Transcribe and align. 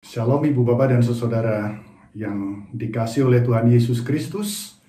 Shalom 0.00 0.42
Ibu 0.42 0.64
Bapak 0.64 0.96
dan 0.96 1.04
Saudara 1.04 1.76
yang 2.18 2.66
dikasih 2.74 3.30
oleh 3.30 3.46
Tuhan 3.46 3.68
Yesus 3.68 4.02
Kristus. 4.02 4.80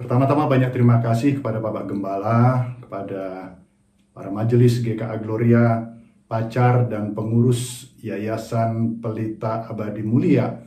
Pertama-tama 0.00 0.48
banyak 0.48 0.72
terima 0.72 1.02
kasih 1.02 1.42
kepada 1.42 1.60
Bapak 1.60 1.90
Gembala, 1.90 2.72
kepada 2.80 3.52
para 4.16 4.30
majelis 4.32 4.80
GKA 4.80 5.20
Gloria, 5.20 5.92
pacar 6.24 6.88
dan 6.88 7.12
pengurus 7.12 7.92
Yayasan 8.00 9.02
Pelita 9.02 9.66
Abadi 9.66 10.00
Mulia 10.00 10.62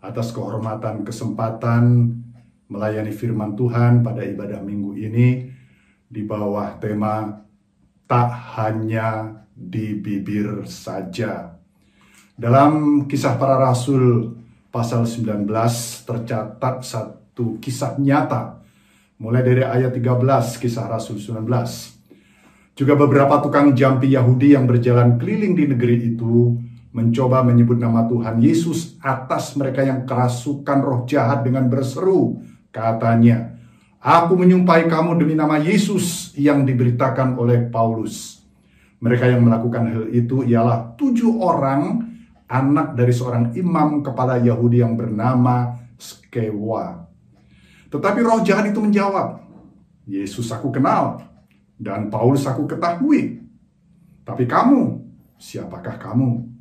atas 0.00 0.32
kehormatan 0.32 1.04
kesempatan 1.04 2.16
melayani 2.70 3.12
firman 3.12 3.58
Tuhan 3.58 4.00
pada 4.06 4.24
ibadah 4.24 4.64
minggu 4.64 4.96
ini 4.96 5.52
di 6.06 6.22
bawah 6.24 6.80
tema 6.80 7.44
tak 8.08 8.30
hanya 8.56 9.42
di 9.52 10.00
bibir 10.00 10.64
saja. 10.70 11.51
Dalam 12.42 13.06
kisah 13.06 13.38
para 13.38 13.54
rasul 13.54 14.34
pasal 14.74 15.06
19 15.06 15.46
tercatat 16.02 16.82
satu 16.82 17.62
kisah 17.62 17.94
nyata 18.02 18.58
mulai 19.22 19.46
dari 19.46 19.62
ayat 19.62 19.94
13 19.94 20.58
kisah 20.58 20.90
rasul 20.90 21.22
19. 21.22 21.38
Juga 22.74 22.98
beberapa 22.98 23.38
tukang 23.38 23.70
jampi 23.78 24.18
Yahudi 24.18 24.58
yang 24.58 24.66
berjalan 24.66 25.22
keliling 25.22 25.54
di 25.54 25.70
negeri 25.70 26.18
itu 26.18 26.58
mencoba 26.90 27.46
menyebut 27.46 27.78
nama 27.78 28.10
Tuhan 28.10 28.42
Yesus 28.42 28.98
atas 28.98 29.54
mereka 29.54 29.86
yang 29.86 30.02
kerasukan 30.02 30.78
roh 30.82 31.06
jahat 31.06 31.46
dengan 31.46 31.70
berseru. 31.70 32.42
Katanya, 32.74 33.54
Aku 34.02 34.34
menyumpai 34.34 34.90
kamu 34.90 35.14
demi 35.14 35.38
nama 35.38 35.62
Yesus 35.62 36.34
yang 36.34 36.66
diberitakan 36.66 37.38
oleh 37.38 37.70
Paulus. 37.70 38.42
Mereka 38.98 39.30
yang 39.30 39.46
melakukan 39.46 39.86
hal 39.86 40.04
itu 40.10 40.42
ialah 40.42 40.98
tujuh 40.98 41.38
orang 41.38 42.11
anak 42.52 42.92
dari 42.92 43.16
seorang 43.16 43.56
imam 43.56 44.04
kepala 44.04 44.36
Yahudi 44.36 44.84
yang 44.84 44.92
bernama 44.92 45.80
Skewa. 45.96 47.08
Tetapi 47.88 48.20
roh 48.20 48.44
jahat 48.44 48.68
itu 48.68 48.80
menjawab, 48.84 49.40
Yesus 50.04 50.52
aku 50.52 50.68
kenal, 50.68 51.24
dan 51.80 52.12
Paulus 52.12 52.44
aku 52.44 52.68
ketahui. 52.68 53.40
Tapi 54.22 54.44
kamu, 54.44 55.00
siapakah 55.40 55.96
kamu? 55.96 56.52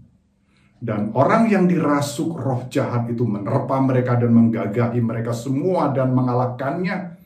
Dan 0.81 1.14
orang 1.14 1.45
yang 1.45 1.70
dirasuk 1.70 2.33
roh 2.42 2.66
jahat 2.66 3.05
itu 3.14 3.22
menerpa 3.22 3.78
mereka 3.86 4.17
dan 4.17 4.33
menggagahi 4.33 4.98
mereka 4.98 5.30
semua 5.30 5.94
dan 5.94 6.09
mengalahkannya. 6.09 7.22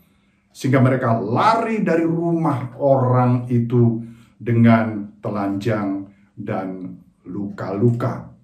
Sehingga 0.51 0.83
mereka 0.83 1.15
lari 1.15 1.79
dari 1.79 2.03
rumah 2.03 2.75
orang 2.79 3.47
itu 3.47 4.03
dengan 4.35 5.15
telanjang 5.23 6.03
dan 6.35 6.99
luka-luka. 7.23 8.34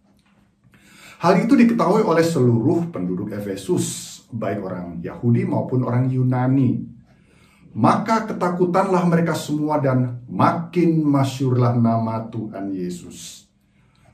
Hal 1.22 1.38
itu 1.38 1.54
diketahui 1.54 2.02
oleh 2.02 2.26
seluruh 2.26 2.90
penduduk 2.90 3.30
Efesus, 3.30 4.18
baik 4.34 4.58
orang 4.66 4.98
Yahudi 5.06 5.46
maupun 5.46 5.86
orang 5.86 6.10
Yunani. 6.10 6.82
Maka 7.78 8.26
ketakutanlah 8.26 9.06
mereka 9.06 9.38
semua 9.38 9.78
dan 9.78 10.26
makin 10.26 11.06
masyurlah 11.06 11.78
nama 11.78 12.26
Tuhan 12.26 12.74
Yesus. 12.74 13.46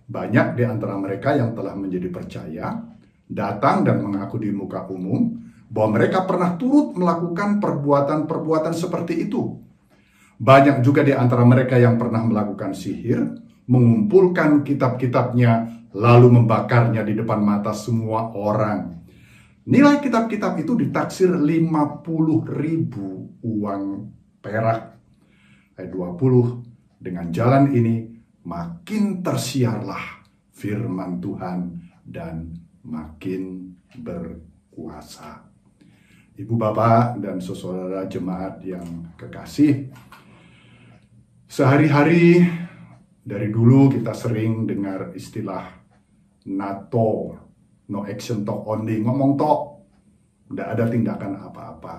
Banyak 0.03 0.59
di 0.59 0.67
antara 0.67 0.99
mereka 0.99 1.31
yang 1.31 1.55
telah 1.55 1.79
menjadi 1.79 2.11
percaya, 2.11 2.75
datang 3.23 3.87
dan 3.87 4.03
mengaku 4.03 4.43
di 4.43 4.51
muka 4.51 4.83
umum 4.91 5.31
bahwa 5.71 6.03
mereka 6.03 6.27
pernah 6.27 6.59
turut 6.59 6.91
melakukan 6.91 7.63
perbuatan-perbuatan 7.63 8.75
seperti 8.75 9.31
itu. 9.31 9.55
Banyak 10.43 10.83
juga 10.83 11.07
di 11.07 11.15
antara 11.15 11.47
mereka 11.47 11.79
yang 11.79 11.95
pernah 11.95 12.19
melakukan 12.19 12.75
sihir, 12.75 13.23
mengumpulkan 13.63 14.67
kitab-kitabnya 14.67 15.76
lalu 15.95 16.27
membakarnya 16.41 17.05
di 17.05 17.15
depan 17.15 17.39
mata 17.39 17.71
semua 17.71 18.33
orang. 18.35 18.97
Nilai 19.67 19.99
kitab-kitab 19.99 20.59
itu 20.63 20.79
ditaksir 20.79 21.31
50 21.31 22.03
ribu 22.55 23.35
uang 23.43 23.83
perak. 24.39 24.95
Ayat 25.75 25.91
20, 25.91 27.03
dengan 27.03 27.27
jalan 27.29 27.69
ini 27.75 28.09
makin 28.47 29.21
tersiarlah 29.21 30.23
firman 30.55 31.19
Tuhan 31.19 31.59
dan 32.01 32.55
makin 32.81 33.75
berkuasa. 33.99 35.45
Ibu 36.37 36.53
bapak 36.53 37.19
dan 37.19 37.41
saudara 37.41 38.07
jemaat 38.07 38.61
yang 38.63 38.85
kekasih, 39.19 39.89
sehari-hari 41.49 42.45
dari 43.27 43.51
dulu 43.51 43.91
kita 43.91 44.15
sering 44.15 44.63
dengar 44.63 45.11
istilah 45.11 45.67
NATO, 46.47 47.35
no 47.91 48.07
action 48.07 48.47
talk 48.47 48.63
only, 48.63 49.03
ngomong 49.03 49.35
tok, 49.35 49.59
tidak 50.47 50.67
ada 50.71 50.83
tindakan 50.87 51.35
apa-apa. 51.35 51.95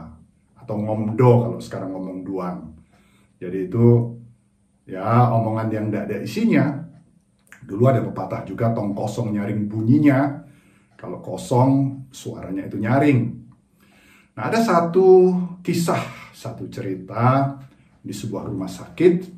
Atau 0.57 0.81
ngomdo 0.81 1.45
kalau 1.45 1.59
sekarang 1.61 1.93
ngomong 1.93 2.25
duang. 2.25 2.59
Jadi 3.37 3.69
itu 3.69 4.17
ya 4.89 5.29
omongan 5.37 5.69
yang 5.69 5.87
tidak 5.93 6.05
ada 6.09 6.17
isinya. 6.25 6.67
Dulu 7.61 7.83
ada 7.85 8.01
pepatah 8.01 8.49
juga 8.49 8.73
tong 8.73 8.97
kosong 8.97 9.37
nyaring 9.37 9.69
bunyinya. 9.69 10.49
Kalau 10.97 11.21
kosong 11.21 12.03
suaranya 12.09 12.65
itu 12.65 12.81
nyaring. 12.81 13.21
Nah 14.33 14.49
ada 14.49 14.65
satu 14.65 15.37
kisah, 15.61 16.33
satu 16.33 16.73
cerita 16.73 17.53
di 18.01 18.17
sebuah 18.17 18.49
rumah 18.49 18.67
sakit. 18.73 19.38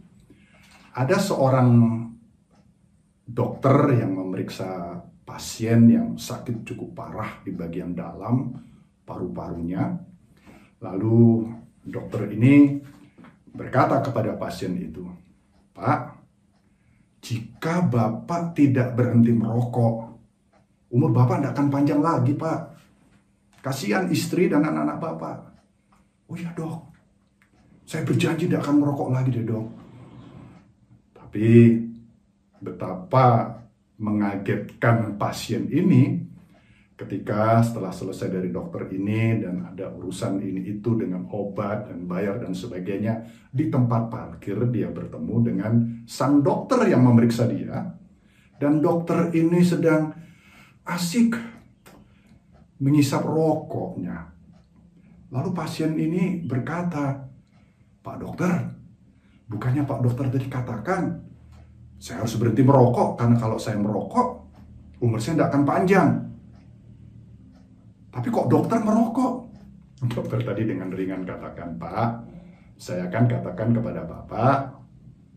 Ada 0.91 1.23
seorang 1.23 1.71
dokter 3.31 3.95
yang 3.95 4.19
memeriksa 4.19 4.99
pasien 5.23 5.87
yang 5.87 6.19
sakit 6.19 6.67
cukup 6.67 6.99
parah 6.99 7.39
di 7.47 7.55
bagian 7.55 7.95
dalam 7.95 8.51
paru-parunya. 9.06 9.95
Lalu 10.83 11.47
dokter 11.87 12.27
ini 12.34 12.83
berkata 13.55 14.03
kepada 14.03 14.34
pasien 14.34 14.75
itu, 14.75 15.06
"Pak, 15.71 16.19
jika 17.22 17.87
Bapak 17.87 18.59
tidak 18.59 18.99
berhenti 18.99 19.31
merokok, 19.31 20.11
umur 20.91 21.11
Bapak 21.15 21.39
tidak 21.39 21.55
akan 21.55 21.69
panjang 21.71 22.01
lagi, 22.03 22.34
Pak. 22.34 22.61
Kasihan 23.62 24.11
istri 24.11 24.51
dan 24.51 24.67
anak-anak 24.67 24.99
Bapak." 24.99 25.37
"Oh 26.27 26.34
ya, 26.34 26.51
Dok. 26.51 26.91
Saya 27.87 28.03
berjanji 28.03 28.51
tidak 28.51 28.67
akan 28.67 28.83
merokok 28.83 29.15
lagi 29.15 29.31
deh, 29.31 29.47
Dok." 29.47 29.80
Tapi 31.31 31.79
betapa 32.59 33.55
mengagetkan 34.03 35.15
pasien 35.15 35.71
ini 35.71 36.19
ketika 36.99 37.63
setelah 37.63 37.95
selesai 37.95 38.35
dari 38.35 38.51
dokter 38.51 38.91
ini 38.91 39.39
dan 39.39 39.63
ada 39.63 39.95
urusan 39.95 40.43
ini 40.43 40.75
itu 40.75 40.99
dengan 40.99 41.31
obat 41.31 41.87
dan 41.87 42.03
bayar 42.11 42.43
dan 42.43 42.51
sebagainya 42.51 43.31
di 43.55 43.71
tempat 43.71 44.11
parkir 44.11 44.59
dia 44.75 44.91
bertemu 44.91 45.37
dengan 45.39 45.73
sang 46.03 46.43
dokter 46.43 46.91
yang 46.91 47.07
memeriksa 47.07 47.47
dia. 47.47 47.79
Dan 48.59 48.83
dokter 48.83 49.31
ini 49.31 49.63
sedang 49.63 50.11
asik 50.83 51.39
mengisap 52.83 53.23
rokoknya. 53.23 54.35
Lalu 55.31 55.51
pasien 55.55 55.95
ini 55.95 56.43
berkata 56.43 57.23
Pak 58.03 58.17
dokter 58.19 58.80
bukannya 59.50 59.83
Pak 59.83 59.99
dokter 60.06 60.31
tadi 60.31 60.47
katakan 60.47 61.03
saya 62.00 62.22
harus 62.25 62.38
berhenti 62.38 62.62
merokok 62.62 63.19
karena 63.19 63.37
kalau 63.37 63.59
saya 63.59 63.77
merokok 63.77 64.41
umur 65.03 65.19
saya 65.19 65.37
tidak 65.37 65.49
akan 65.53 65.65
panjang. 65.66 66.09
Tapi 68.10 68.28
kok 68.31 68.49
dokter 68.49 68.78
merokok? 68.81 69.53
Dokter 70.16 70.41
tadi 70.41 70.65
dengan 70.65 70.89
ringan 70.89 71.28
katakan, 71.28 71.77
Pak, 71.77 72.25
saya 72.81 73.12
akan 73.12 73.25
katakan 73.28 73.69
kepada 73.77 74.09
Bapak 74.09 74.81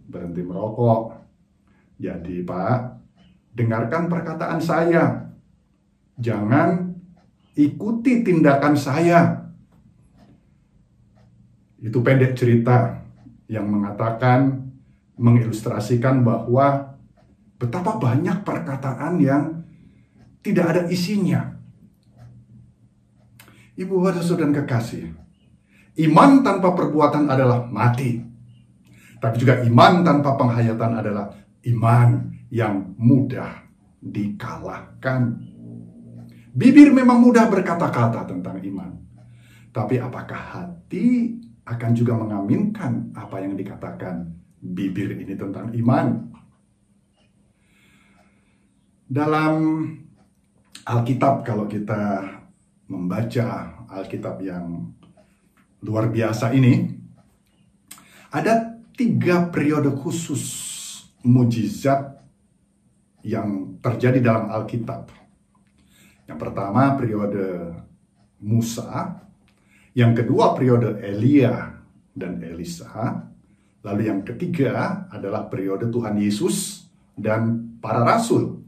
berhenti 0.08 0.40
merokok. 0.40 1.20
Jadi 2.00 2.48
Pak, 2.48 2.78
dengarkan 3.52 4.08
perkataan 4.08 4.64
saya. 4.64 5.36
Jangan 6.16 6.96
ikuti 7.60 8.24
tindakan 8.24 8.74
saya. 8.80 9.52
Itu 11.84 12.00
pendek 12.00 12.40
cerita 12.40 13.03
yang 13.54 13.70
mengatakan 13.70 14.74
mengilustrasikan 15.14 16.26
bahwa 16.26 16.98
betapa 17.62 18.02
banyak 18.02 18.42
perkataan 18.42 19.22
yang 19.22 19.62
tidak 20.42 20.66
ada 20.74 20.82
isinya. 20.90 21.54
Ibu 23.78 23.94
bapak 24.02 24.26
saudara 24.26 24.54
kekasih, 24.54 25.14
iman 26.10 26.42
tanpa 26.42 26.74
perbuatan 26.74 27.30
adalah 27.30 27.66
mati. 27.70 28.22
Tapi 29.22 29.36
juga 29.38 29.62
iman 29.64 30.02
tanpa 30.02 30.36
penghayatan 30.36 30.92
adalah 31.00 31.32
iman 31.70 32.10
yang 32.54 32.94
mudah 32.98 33.66
dikalahkan. 34.04 35.42
Bibir 36.54 36.94
memang 36.94 37.18
mudah 37.18 37.50
berkata-kata 37.50 38.30
tentang 38.30 38.62
iman. 38.62 38.94
Tapi 39.74 39.98
apakah 39.98 40.38
hati 40.38 41.34
akan 41.64 41.92
juga 41.96 42.14
mengaminkan 42.20 43.16
apa 43.16 43.40
yang 43.40 43.56
dikatakan 43.56 44.28
bibir 44.60 45.16
ini 45.16 45.36
tentang 45.36 45.72
iman. 45.72 46.32
Dalam 49.08 49.54
Alkitab 50.84 51.48
kalau 51.48 51.68
kita 51.68 52.24
membaca 52.92 53.80
Alkitab 53.88 54.44
yang 54.44 54.92
luar 55.84 56.12
biasa 56.12 56.52
ini, 56.52 56.92
ada 58.34 58.80
tiga 58.96 59.48
periode 59.48 59.92
khusus 59.96 60.44
mujizat 61.24 62.20
yang 63.24 63.80
terjadi 63.80 64.20
dalam 64.20 64.52
Alkitab. 64.52 65.08
Yang 66.28 66.40
pertama 66.40 67.00
periode 67.00 67.78
Musa, 68.44 69.24
yang 69.94 70.18
kedua 70.18 70.58
periode 70.58 70.98
Elia 71.06 71.70
dan 72.14 72.42
Elisa, 72.42 73.30
lalu 73.86 74.10
yang 74.10 74.26
ketiga 74.26 75.06
adalah 75.14 75.46
periode 75.46 75.90
Tuhan 75.94 76.18
Yesus 76.18 76.90
dan 77.14 77.78
para 77.78 78.02
rasul. 78.02 78.62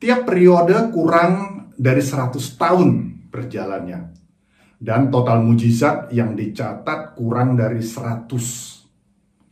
Tiap 0.00 0.24
periode 0.24 0.88
kurang 0.90 1.68
dari 1.76 2.00
100 2.00 2.32
tahun 2.58 2.88
berjalannya. 3.28 4.00
Dan 4.82 5.14
total 5.14 5.46
mujizat 5.46 6.10
yang 6.10 6.34
dicatat 6.34 7.14
kurang 7.14 7.54
dari 7.54 7.78
100. 7.78 8.26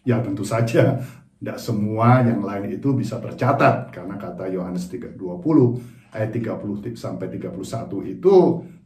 Ya 0.02 0.18
tentu 0.18 0.42
saja, 0.42 0.98
tidak 1.38 1.58
semua 1.62 2.26
yang 2.26 2.42
lain 2.42 2.74
itu 2.74 2.90
bisa 2.98 3.22
tercatat. 3.22 3.94
Karena 3.94 4.18
kata 4.18 4.50
Yohanes 4.50 4.90
3:20 4.90 5.99
ayat 6.10 6.30
30 6.34 6.94
sampai 6.98 7.26
31 7.30 8.14
itu 8.18 8.36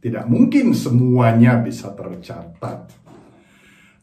tidak 0.01 0.25
mungkin 0.29 0.77
semuanya 0.77 1.57
bisa 1.57 1.89
tercatat. 1.93 2.93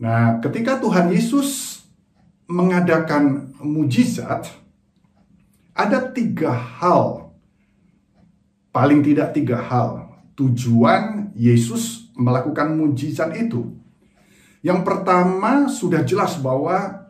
Nah, 0.02 0.42
ketika 0.42 0.82
Tuhan 0.82 1.14
Yesus 1.14 1.82
mengadakan 2.50 3.54
mujizat, 3.62 4.50
ada 5.72 5.98
tiga 6.10 6.50
hal, 6.50 7.30
paling 8.74 9.06
tidak 9.06 9.30
tiga 9.30 9.62
hal, 9.62 10.10
tujuan 10.34 11.30
Yesus 11.38 12.10
melakukan 12.18 12.74
mujizat 12.74 13.30
itu. 13.38 13.78
Yang 14.62 14.80
pertama 14.82 15.70
sudah 15.70 16.02
jelas 16.02 16.38
bahwa 16.38 17.08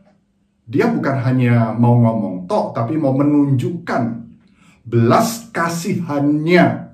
dia 0.68 0.88
bukan 0.88 1.16
hanya 1.24 1.72
mau 1.72 1.96
ngomong 1.96 2.44
tok, 2.44 2.76
tapi 2.76 3.00
mau 3.00 3.16
menunjukkan 3.16 4.21
belas 4.82 5.48
kasihannya 5.54 6.92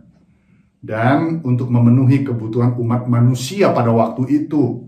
dan 0.78 1.42
untuk 1.42 1.72
memenuhi 1.72 2.22
kebutuhan 2.22 2.76
umat 2.78 3.08
manusia 3.10 3.72
pada 3.74 3.90
waktu 3.90 4.46
itu. 4.46 4.86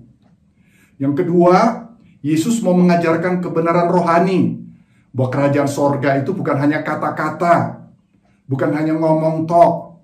Yang 1.00 1.24
kedua, 1.24 1.88
Yesus 2.20 2.60
mau 2.60 2.76
mengajarkan 2.76 3.40
kebenaran 3.40 3.88
rohani 3.88 4.60
bahwa 5.10 5.28
kerajaan 5.32 5.70
sorga 5.70 6.20
itu 6.20 6.30
bukan 6.36 6.60
hanya 6.60 6.84
kata-kata, 6.84 7.88
bukan 8.44 8.70
hanya 8.76 8.94
ngomong 8.94 9.48
tok. 9.48 9.98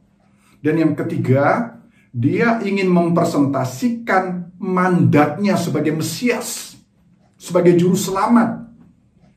Dan 0.64 0.80
yang 0.80 0.92
ketiga, 0.98 1.78
dia 2.10 2.58
ingin 2.64 2.88
mempresentasikan 2.90 4.56
mandatnya 4.56 5.54
sebagai 5.60 5.92
Mesias, 5.92 6.80
sebagai 7.36 7.76
juru 7.76 7.94
selamat 7.94 8.66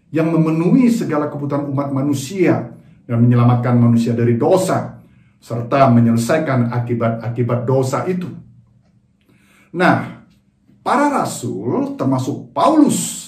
yang 0.09 0.31
memenuhi 0.31 0.89
segala 0.89 1.29
kebutuhan 1.29 1.69
umat 1.69 1.94
manusia 1.94 2.79
dan 3.09 3.17
menyelamatkan 3.25 3.73
manusia 3.73 4.13
dari 4.13 4.38
dosa 4.38 5.01
serta 5.41 5.89
menyelesaikan 5.89 6.69
akibat-akibat 6.69 7.65
dosa 7.65 8.06
itu. 8.06 8.29
Nah, 9.73 10.21
para 10.85 11.09
rasul 11.09 11.97
termasuk 11.97 12.53
Paulus 12.53 13.25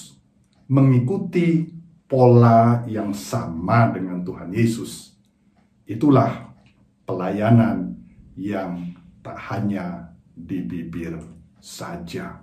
mengikuti 0.70 1.66
pola 2.06 2.86
yang 2.86 3.10
sama 3.10 3.90
dengan 3.90 4.22
Tuhan 4.22 4.54
Yesus. 4.54 5.18
Itulah 5.88 6.54
pelayanan 7.02 7.98
yang 8.38 8.94
tak 9.24 9.40
hanya 9.50 10.14
di 10.30 10.62
bibir 10.62 11.18
saja. 11.58 12.38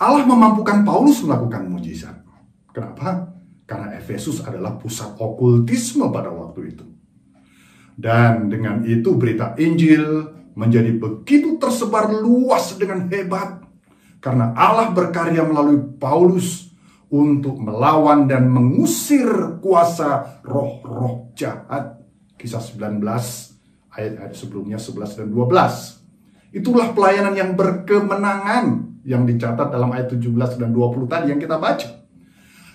Allah 0.00 0.24
memampukan 0.24 0.80
Paulus 0.86 1.20
melakukan 1.20 1.68
mujizat. 1.68 2.16
Kenapa? 2.72 3.29
Karena 3.70 3.94
Efesus 3.94 4.42
adalah 4.42 4.74
pusat 4.74 5.14
okultisme 5.14 6.10
pada 6.10 6.26
waktu 6.34 6.74
itu. 6.74 6.82
Dan 7.94 8.50
dengan 8.50 8.82
itu 8.82 9.14
berita 9.14 9.54
Injil 9.62 10.26
menjadi 10.58 10.90
begitu 10.98 11.54
tersebar 11.54 12.10
luas 12.10 12.74
dengan 12.74 13.06
hebat. 13.06 13.62
Karena 14.18 14.50
Allah 14.58 14.90
berkarya 14.90 15.46
melalui 15.46 15.78
Paulus 16.02 16.74
untuk 17.14 17.62
melawan 17.62 18.26
dan 18.26 18.50
mengusir 18.50 19.62
kuasa 19.62 20.42
roh-roh 20.42 21.30
jahat. 21.38 22.02
Kisah 22.34 22.58
19 22.58 22.98
ayat-ayat 23.94 24.34
sebelumnya 24.34 24.82
11 24.82 25.14
dan 25.14 25.28
12. 25.30 26.58
Itulah 26.58 26.90
pelayanan 26.90 27.38
yang 27.38 27.54
berkemenangan 27.54 28.98
yang 29.06 29.22
dicatat 29.22 29.70
dalam 29.70 29.94
ayat 29.94 30.10
17 30.10 30.58
dan 30.58 30.74
20 30.74 31.06
tadi 31.06 31.30
yang 31.30 31.38
kita 31.38 31.54
baca. 31.54 31.99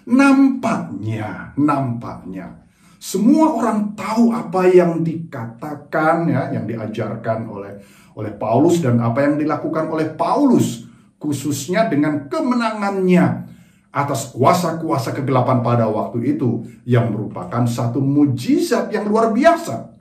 Nampaknya, 0.06 1.54
nampaknya 1.57 2.66
semua 3.06 3.54
orang 3.54 3.94
tahu 3.94 4.34
apa 4.34 4.66
yang 4.66 5.06
dikatakan 5.06 6.25
ya, 6.25 6.50
yang 6.50 6.66
diajarkan 6.66 7.46
oleh 7.46 7.78
oleh 8.18 8.34
Paulus 8.34 8.81
dan 8.81 8.98
apa 8.98 9.22
yang 9.22 9.38
dilakukan 9.38 9.86
oleh 9.94 10.10
Paulus 10.18 10.90
khususnya 11.22 11.86
dengan 11.86 12.25
kemenangannya 12.25 13.46
atas 13.94 14.34
kuasa-kuasa 14.34 15.13
kegelapan 15.13 15.62
pada 15.62 15.86
waktu 15.86 16.34
itu 16.34 16.66
yang 16.81 17.13
merupakan 17.13 17.62
satu 17.69 18.02
mujizat 18.02 18.90
yang 18.90 19.06
luar 19.06 19.30
biasa. 19.30 19.94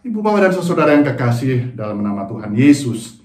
Ibu 0.00 0.24
bapak 0.24 0.48
dan 0.48 0.52
saudara 0.64 0.96
yang 0.96 1.04
kekasih 1.04 1.76
dalam 1.76 2.00
nama 2.00 2.24
Tuhan 2.24 2.56
Yesus, 2.56 3.20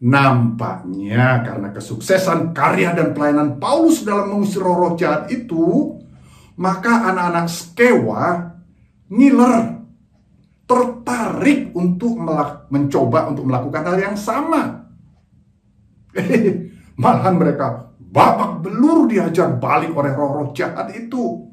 Nampaknya 0.00 1.44
karena 1.44 1.68
kesuksesan 1.76 2.56
karya 2.56 2.96
dan 2.96 3.12
pelayanan 3.12 3.60
Paulus 3.60 4.00
dalam 4.00 4.32
mengusir 4.32 4.64
roh-roh 4.64 4.96
jahat 4.96 5.28
itu, 5.28 5.92
maka 6.56 7.12
anak-anak 7.12 7.46
Skewa 7.52 8.48
ngiler, 9.12 9.84
tertarik 10.64 11.76
untuk 11.76 12.16
mencoba 12.72 13.28
untuk 13.28 13.44
melakukan 13.44 13.82
hal 13.84 13.96
yang 14.00 14.16
sama. 14.16 14.88
Malahan 17.02 17.36
mereka 17.36 17.92
babak 18.00 18.64
belur 18.64 19.04
diajar 19.04 19.52
balik 19.60 19.92
oleh 19.92 20.16
roh-roh 20.16 20.56
jahat 20.56 20.96
itu. 20.96 21.44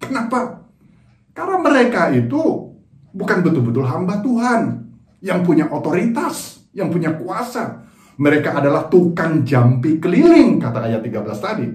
Kenapa? 0.00 0.64
Karena 1.36 1.60
mereka 1.60 2.08
itu 2.08 2.72
bukan 3.12 3.44
betul-betul 3.44 3.84
hamba 3.84 4.24
Tuhan 4.24 4.80
yang 5.22 5.44
punya 5.44 5.70
otoritas, 5.70 6.61
yang 6.72 6.88
punya 6.88 7.12
kuasa, 7.16 7.84
mereka 8.20 8.56
adalah 8.56 8.88
tukang 8.88 9.44
jampi 9.44 9.96
keliling, 9.96 10.60
kata 10.60 10.88
ayat 10.88 11.00
13 11.04 11.38
tadi. 11.40 11.66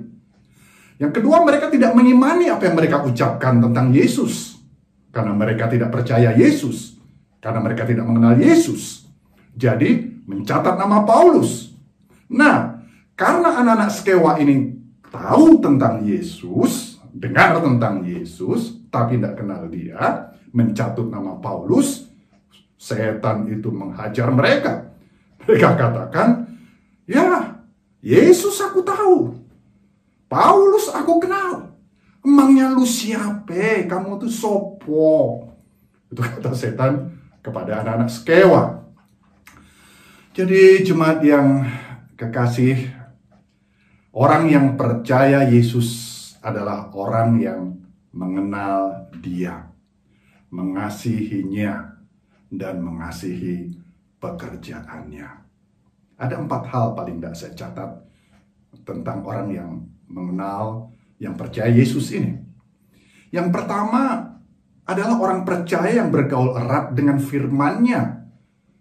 Yang 0.98 1.12
kedua, 1.22 1.46
mereka 1.46 1.70
tidak 1.70 1.94
mengimani 1.94 2.50
apa 2.50 2.66
yang 2.66 2.76
mereka 2.78 3.06
ucapkan 3.06 3.62
tentang 3.62 3.94
Yesus. 3.94 4.58
Karena 5.14 5.34
mereka 5.34 5.70
tidak 5.70 5.94
percaya 5.94 6.34
Yesus. 6.34 6.98
Karena 7.38 7.62
mereka 7.62 7.86
tidak 7.86 8.06
mengenal 8.10 8.38
Yesus. 8.38 9.06
Jadi, 9.54 10.22
mencatat 10.26 10.74
nama 10.74 11.06
Paulus. 11.06 11.74
Nah, 12.28 12.82
karena 13.14 13.62
anak-anak 13.62 13.90
Skewa 13.94 14.42
ini 14.42 14.78
tahu 15.08 15.62
tentang 15.62 16.02
Yesus, 16.02 16.98
dengar 17.14 17.62
tentang 17.62 18.02
Yesus, 18.04 18.82
tapi 18.90 19.18
tidak 19.18 19.42
kenal 19.42 19.70
dia, 19.70 20.34
mencatut 20.52 21.08
nama 21.08 21.38
Paulus, 21.38 22.10
setan 22.78 23.50
itu 23.50 23.74
menghajar 23.74 24.30
mereka. 24.30 24.94
Mereka 25.44 25.74
katakan, 25.74 26.46
ya 27.10 27.58
Yesus 28.00 28.62
aku 28.62 28.86
tahu. 28.86 29.34
Paulus 30.30 30.94
aku 30.94 31.18
kenal. 31.18 31.74
Emangnya 32.22 32.72
lu 32.72 32.86
siapa? 32.86 33.88
Kamu 33.90 34.22
tuh 34.22 34.30
sopo. 34.30 35.48
Itu 36.08 36.22
kata 36.22 36.54
setan 36.54 37.18
kepada 37.42 37.82
anak-anak 37.84 38.12
Skewa. 38.12 38.64
Jadi 40.38 40.86
jemaat 40.86 41.26
yang 41.26 41.66
kekasih, 42.14 42.94
orang 44.14 44.46
yang 44.52 44.68
percaya 44.78 45.50
Yesus 45.50 46.14
adalah 46.46 46.94
orang 46.94 47.42
yang 47.42 47.62
mengenal 48.14 49.10
dia, 49.18 49.74
mengasihinya, 50.54 51.97
dan 52.52 52.80
mengasihi 52.80 53.76
pekerjaannya. 54.18 55.30
Ada 56.18 56.36
empat 56.42 56.64
hal 56.74 56.98
paling 56.98 57.22
tidak 57.22 57.36
saya 57.38 57.54
catat 57.54 57.92
tentang 58.82 59.22
orang 59.22 59.48
yang 59.54 59.72
mengenal, 60.10 60.90
yang 61.22 61.38
percaya 61.38 61.70
Yesus 61.70 62.10
ini. 62.16 62.40
Yang 63.30 63.54
pertama 63.54 64.34
adalah 64.88 65.20
orang 65.20 65.44
percaya 65.44 66.00
yang 66.00 66.10
bergaul 66.10 66.56
erat 66.56 66.96
dengan 66.96 67.20
firman-Nya. 67.20 68.24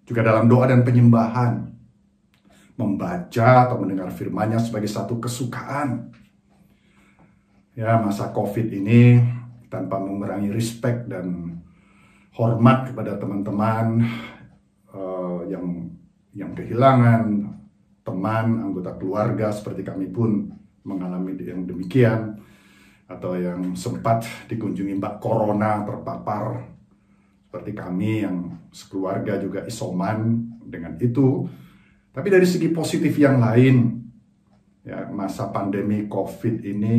Juga 0.07 0.23
dalam 0.23 0.47
doa 0.47 0.71
dan 0.71 0.87
penyembahan. 0.87 1.67
Membaca 2.79 3.51
atau 3.67 3.77
mendengar 3.83 4.15
firman-Nya 4.15 4.63
sebagai 4.63 4.87
satu 4.87 5.19
kesukaan. 5.19 6.15
Ya, 7.77 8.01
masa 8.01 8.31
COVID 8.33 8.73
ini 8.73 9.21
tanpa 9.69 10.01
mengurangi 10.01 10.49
respect 10.49 11.11
dan 11.11 11.56
hormat 12.37 12.93
kepada 12.93 13.17
teman-teman 13.17 14.05
uh, 14.93 15.41
yang 15.49 15.89
yang 16.37 16.53
kehilangan 16.53 17.49
teman, 18.05 18.47
anggota 18.61 18.93
keluarga 19.01 19.49
seperti 19.51 19.81
kami 19.83 20.13
pun 20.13 20.53
mengalami 20.85 21.35
yang 21.43 21.65
demikian 21.65 22.39
atau 23.09 23.35
yang 23.35 23.73
sempat 23.73 24.29
dikunjungi 24.47 25.01
Mbak 25.01 25.17
Corona 25.19 25.83
terpapar 25.83 26.77
seperti 27.49 27.73
kami 27.73 28.23
yang 28.23 28.53
sekeluarga 28.69 29.41
juga 29.41 29.65
isoman 29.65 30.45
dengan 30.61 30.95
itu. 31.01 31.49
Tapi 32.13 32.29
dari 32.29 32.45
segi 32.45 32.69
positif 32.69 33.17
yang 33.17 33.41
lain, 33.41 33.97
ya 34.85 35.09
masa 35.09 35.49
pandemi 35.49 36.05
COVID 36.05 36.61
ini 36.69 36.95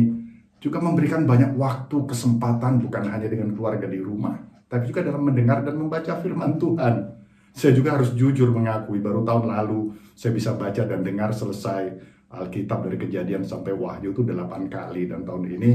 juga 0.58 0.82
memberikan 0.82 1.22
banyak 1.22 1.54
waktu, 1.54 2.10
kesempatan 2.10 2.82
bukan 2.82 3.06
hanya 3.06 3.30
dengan 3.30 3.54
keluarga 3.54 3.86
di 3.86 4.02
rumah, 4.02 4.34
tapi 4.68 4.84
juga 4.88 5.00
dalam 5.00 5.24
mendengar 5.24 5.64
dan 5.64 5.80
membaca 5.80 6.12
firman 6.20 6.60
Tuhan. 6.60 7.16
Saya 7.56 7.72
juga 7.74 7.98
harus 7.98 8.14
jujur 8.14 8.52
mengakui, 8.54 9.00
baru 9.02 9.24
tahun 9.24 9.50
lalu 9.50 9.96
saya 10.14 10.30
bisa 10.30 10.54
baca 10.54 10.84
dan 10.84 11.02
dengar 11.02 11.34
selesai 11.34 11.96
Alkitab 12.28 12.84
dari 12.84 13.00
kejadian 13.00 13.40
sampai 13.40 13.72
Wahyu 13.72 14.12
itu 14.12 14.20
delapan 14.20 14.68
kali 14.68 15.08
dan 15.08 15.24
tahun 15.24 15.48
ini 15.48 15.70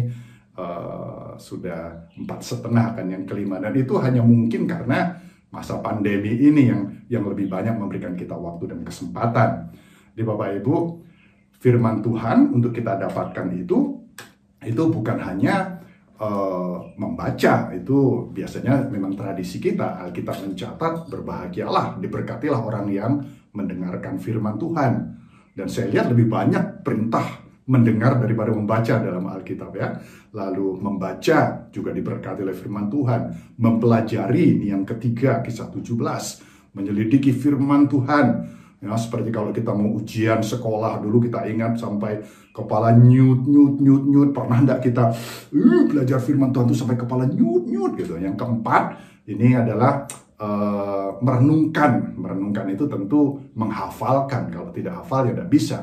uh, 0.53 1.33
sudah 1.33 2.13
empat 2.13 2.39
setengah 2.45 2.93
kan 2.93 3.09
yang 3.09 3.25
kelima 3.25 3.57
dan 3.57 3.73
itu 3.73 3.97
hanya 3.97 4.21
mungkin 4.21 4.69
karena 4.69 5.17
masa 5.49 5.81
pandemi 5.81 6.37
ini 6.37 6.69
yang 6.69 6.81
yang 7.09 7.25
lebih 7.25 7.49
banyak 7.49 7.73
memberikan 7.73 8.13
kita 8.13 8.37
waktu 8.37 8.69
dan 8.69 8.85
kesempatan. 8.85 9.73
Di 10.13 10.21
Bapak 10.21 10.61
Ibu, 10.61 10.75
firman 11.57 12.05
Tuhan 12.05 12.53
untuk 12.53 12.69
kita 12.69 13.01
dapatkan 13.01 13.49
itu 13.57 13.97
itu 14.61 14.83
bukan 14.93 15.17
hanya 15.25 15.81
uh, 16.19 16.93
membaca 16.99 17.71
itu 17.73 18.29
biasanya 18.33 18.89
memang 18.89 19.17
tradisi 19.17 19.57
kita 19.57 20.03
Alkitab 20.09 20.43
mencatat 20.45 21.07
berbahagialah 21.09 21.97
diberkatilah 21.97 22.61
orang 22.61 22.87
yang 22.89 23.11
mendengarkan 23.53 24.17
firman 24.17 24.57
Tuhan 24.57 24.91
dan 25.53 25.67
saya 25.69 25.89
lihat 25.93 26.09
lebih 26.09 26.29
banyak 26.29 26.81
perintah 26.81 27.43
mendengar 27.63 28.19
daripada 28.19 28.51
membaca 28.51 28.99
dalam 28.99 29.23
Alkitab 29.29 29.71
ya. 29.77 29.95
Lalu 30.35 30.81
membaca 30.81 31.69
juga 31.71 31.95
diberkati 31.95 32.43
oleh 32.43 32.57
firman 32.57 32.89
Tuhan. 32.91 33.21
Mempelajari 33.61 34.59
ini 34.59 34.73
yang 34.73 34.83
ketiga 34.83 35.39
kisah 35.45 35.71
17. 35.71 36.73
Menyelidiki 36.73 37.31
firman 37.31 37.85
Tuhan 37.85 38.25
Ya, 38.83 38.99
seperti 38.99 39.31
kalau 39.31 39.55
kita 39.55 39.71
mau 39.71 39.95
ujian 39.95 40.43
sekolah 40.43 40.99
dulu 40.99 41.23
kita 41.23 41.47
ingat 41.47 41.79
sampai 41.79 42.19
kepala 42.51 42.91
nyut 42.91 43.47
nyut 43.47 43.79
nyut 43.79 44.03
nyut 44.03 44.29
pernah 44.35 44.59
enggak 44.59 44.83
kita 44.83 45.07
uh, 45.55 45.83
belajar 45.87 46.19
firman 46.19 46.51
Tuhan 46.51 46.67
itu 46.67 46.75
sampai 46.75 46.99
kepala 46.99 47.23
nyut 47.23 47.63
nyut 47.63 47.95
gitu. 47.95 48.19
Yang 48.19 48.43
keempat 48.43 48.99
ini 49.31 49.55
adalah 49.55 50.03
uh, 50.35 51.15
merenungkan. 51.23 52.11
Merenungkan 52.19 52.75
itu 52.75 52.83
tentu 52.91 53.39
menghafalkan. 53.55 54.51
Kalau 54.51 54.75
tidak 54.75 54.99
hafal 54.99 55.31
ya 55.31 55.39
tidak 55.39 55.47
bisa. 55.47 55.79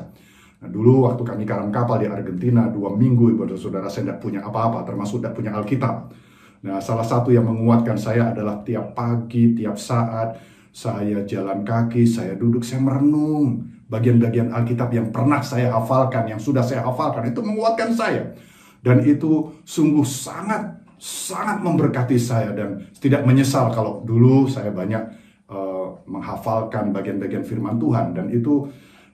Nah, 0.61 0.69
dulu 0.69 1.09
waktu 1.09 1.25
kami 1.25 1.41
karam 1.41 1.73
kapal 1.73 1.97
di 1.97 2.05
Argentina 2.05 2.69
dua 2.69 2.93
minggu 2.93 3.33
ibu 3.33 3.49
dan 3.49 3.57
saudara 3.57 3.89
saya 3.89 4.13
tidak 4.13 4.21
punya 4.21 4.45
apa-apa 4.45 4.85
termasuk 4.85 5.25
tidak 5.25 5.33
punya 5.33 5.57
Alkitab. 5.57 6.13
Nah 6.61 6.77
salah 6.77 7.01
satu 7.01 7.33
yang 7.33 7.49
menguatkan 7.49 7.97
saya 7.97 8.29
adalah 8.29 8.61
tiap 8.61 8.93
pagi, 8.93 9.57
tiap 9.57 9.81
saat 9.81 10.37
saya 10.71 11.27
jalan 11.27 11.67
kaki, 11.67 12.07
saya 12.07 12.33
duduk, 12.39 12.63
saya 12.63 12.79
merenung 12.79 13.67
bagian-bagian 13.91 14.55
Alkitab 14.55 14.87
yang 14.95 15.11
pernah 15.11 15.43
saya 15.43 15.67
hafalkan, 15.75 16.31
yang 16.31 16.39
sudah 16.39 16.63
saya 16.63 16.87
hafalkan, 16.87 17.27
itu 17.27 17.43
menguatkan 17.43 17.91
saya. 17.91 18.31
Dan 18.79 19.03
itu 19.03 19.51
sungguh 19.67 20.07
sangat, 20.07 20.79
sangat 20.97 21.59
memberkati 21.59 22.15
saya 22.15 22.55
dan 22.55 22.87
tidak 22.97 23.27
menyesal 23.27 23.69
kalau 23.75 24.01
dulu 24.01 24.47
saya 24.47 24.71
banyak 24.71 25.03
uh, 25.51 26.01
menghafalkan 26.07 26.95
bagian-bagian 26.95 27.43
firman 27.43 27.77
Tuhan. 27.77 28.15
Dan 28.15 28.31
itu 28.31 28.65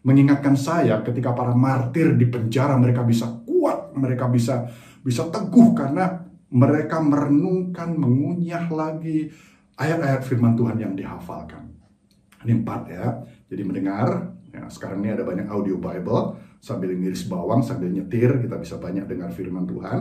mengingatkan 0.06 0.56
saya 0.56 1.02
ketika 1.04 1.34
para 1.34 1.58
martir 1.58 2.16
di 2.16 2.30
penjara 2.30 2.78
mereka 2.78 3.02
bisa 3.02 3.28
kuat, 3.44 3.98
mereka 3.98 4.30
bisa 4.30 4.70
bisa 5.02 5.26
teguh 5.28 5.74
karena 5.74 6.22
mereka 6.48 7.04
merenungkan, 7.04 7.92
mengunyah 7.98 8.72
lagi 8.72 9.34
ayat-ayat 9.78 10.26
firman 10.26 10.58
Tuhan 10.58 10.78
yang 10.82 10.94
dihafalkan. 10.98 11.70
Ini 12.44 12.66
empat 12.66 12.82
ya. 12.90 13.06
Jadi 13.48 13.62
mendengar, 13.64 14.36
ya, 14.52 14.68
sekarang 14.68 15.06
ini 15.06 15.14
ada 15.14 15.24
banyak 15.24 15.48
audio 15.48 15.80
Bible, 15.80 16.38
sambil 16.60 16.92
ngiris 16.92 17.30
bawang, 17.30 17.64
sambil 17.64 17.94
nyetir, 17.94 18.42
kita 18.42 18.58
bisa 18.60 18.76
banyak 18.82 19.08
dengar 19.08 19.32
firman 19.32 19.64
Tuhan. 19.64 20.00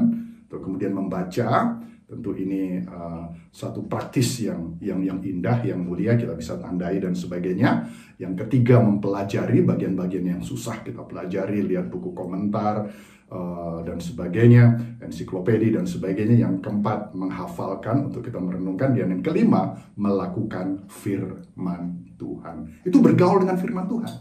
Terus 0.49 0.62
kemudian 0.64 0.97
membaca, 0.97 1.78
tentu 2.06 2.38
ini 2.38 2.78
uh, 2.86 3.26
satu 3.50 3.90
praktis 3.90 4.46
yang 4.46 4.78
yang 4.78 5.02
yang 5.02 5.18
indah, 5.18 5.58
yang 5.66 5.82
mulia, 5.82 6.14
kita 6.14 6.38
bisa 6.38 6.54
tandai 6.62 7.02
dan 7.02 7.18
sebagainya. 7.18 7.90
Yang 8.22 8.46
ketiga 8.46 8.78
mempelajari 8.78 9.66
bagian-bagian 9.66 10.38
yang 10.38 10.42
susah 10.42 10.86
kita 10.86 11.02
pelajari, 11.02 11.66
lihat 11.66 11.90
buku 11.90 12.14
komentar, 12.14 12.86
uh, 13.26 13.82
dan 13.82 13.98
sebagainya, 13.98 14.96
ensiklopedi 15.02 15.75
dan 15.75 15.82
sebagainya. 15.82 16.46
Yang 16.46 16.62
keempat, 16.62 17.10
menghafalkan 17.18 18.06
untuk 18.06 18.22
kita 18.22 18.38
merenungkan. 18.38 18.94
Dan 18.94 19.18
yang 19.18 19.22
kelima, 19.26 19.75
melakukan 19.98 20.86
firman 20.86 22.14
Tuhan. 22.14 22.86
Itu 22.86 23.02
bergaul 23.02 23.42
dengan 23.42 23.58
firman 23.58 23.90
Tuhan. 23.90 24.12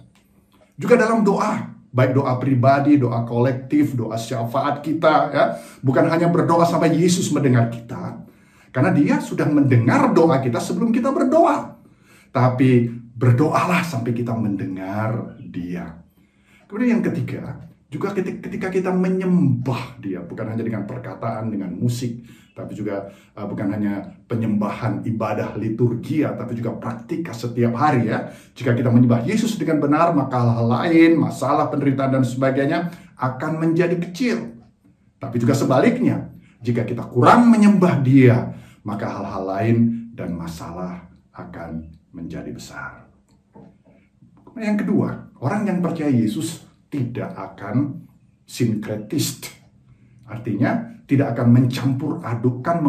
Juga 0.76 0.96
dalam 0.98 1.24
doa, 1.24 1.75
baik 1.96 2.12
doa 2.12 2.36
pribadi, 2.36 3.00
doa 3.00 3.24
kolektif, 3.24 3.96
doa 3.96 4.20
syafaat 4.20 4.84
kita, 4.84 5.14
ya, 5.32 5.44
bukan 5.80 6.12
hanya 6.12 6.28
berdoa 6.28 6.68
sampai 6.68 6.92
Yesus 6.92 7.32
mendengar 7.32 7.72
kita, 7.72 8.20
karena 8.76 8.92
Dia 8.92 9.24
sudah 9.24 9.48
mendengar 9.48 10.12
doa 10.12 10.44
kita 10.44 10.60
sebelum 10.60 10.92
kita 10.92 11.16
berdoa. 11.16 11.80
Tapi 12.36 12.92
berdoalah 13.16 13.80
sampai 13.88 14.12
kita 14.12 14.36
mendengar 14.36 15.40
Dia. 15.40 16.04
Kemudian 16.68 17.00
yang 17.00 17.06
ketiga, 17.08 17.64
juga 17.88 18.12
ketika 18.12 18.68
kita 18.68 18.92
menyembah 18.92 20.04
dia, 20.04 20.20
bukan 20.20 20.52
hanya 20.52 20.68
dengan 20.68 20.84
perkataan, 20.84 21.48
dengan 21.48 21.72
musik, 21.72 22.28
tapi 22.56 22.72
juga 22.72 23.12
uh, 23.36 23.44
bukan 23.44 23.68
hanya 23.68 24.16
penyembahan 24.32 25.04
ibadah 25.04 25.60
liturgia, 25.60 26.32
tapi 26.40 26.56
juga 26.56 26.72
praktika 26.80 27.36
setiap 27.36 27.76
hari 27.76 28.08
ya. 28.08 28.32
Jika 28.56 28.72
kita 28.72 28.88
menyembah 28.88 29.28
Yesus 29.28 29.60
dengan 29.60 29.84
benar, 29.84 30.16
maka 30.16 30.40
hal-hal 30.40 30.68
lain, 30.72 31.20
masalah 31.20 31.68
penderitaan 31.68 32.16
dan 32.16 32.24
sebagainya 32.24 32.96
akan 33.20 33.60
menjadi 33.60 34.00
kecil. 34.00 34.56
Tapi 35.20 35.36
juga 35.36 35.52
sebaliknya, 35.52 36.32
jika 36.64 36.88
kita 36.88 37.04
kurang 37.12 37.52
menyembah 37.52 38.00
dia, 38.00 38.56
maka 38.88 39.04
hal-hal 39.04 39.44
lain 39.44 39.78
dan 40.16 40.32
masalah 40.32 41.12
akan 41.36 41.92
menjadi 42.16 42.56
besar. 42.56 43.04
Yang 44.56 44.88
kedua, 44.88 45.36
orang 45.44 45.68
yang 45.68 45.84
percaya 45.84 46.08
Yesus 46.08 46.64
tidak 46.88 47.36
akan 47.36 48.08
sinkretis. 48.48 49.44
Artinya 50.24 50.95
tidak 51.06 51.38
akan 51.38 51.48
mencampur 51.54 52.22
adukan, 52.22 52.82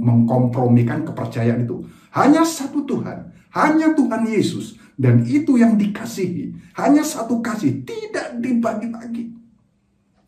mengkompromikan 0.00 1.04
kepercayaan 1.04 1.64
itu. 1.64 1.84
Hanya 2.16 2.42
satu 2.42 2.84
Tuhan, 2.88 3.30
hanya 3.54 3.92
Tuhan 3.92 4.24
Yesus. 4.26 4.80
Dan 5.00 5.24
itu 5.24 5.56
yang 5.56 5.80
dikasihi. 5.80 6.76
Hanya 6.76 7.00
satu 7.00 7.40
kasih, 7.40 7.80
tidak 7.88 8.36
dibagi-bagi. 8.36 9.32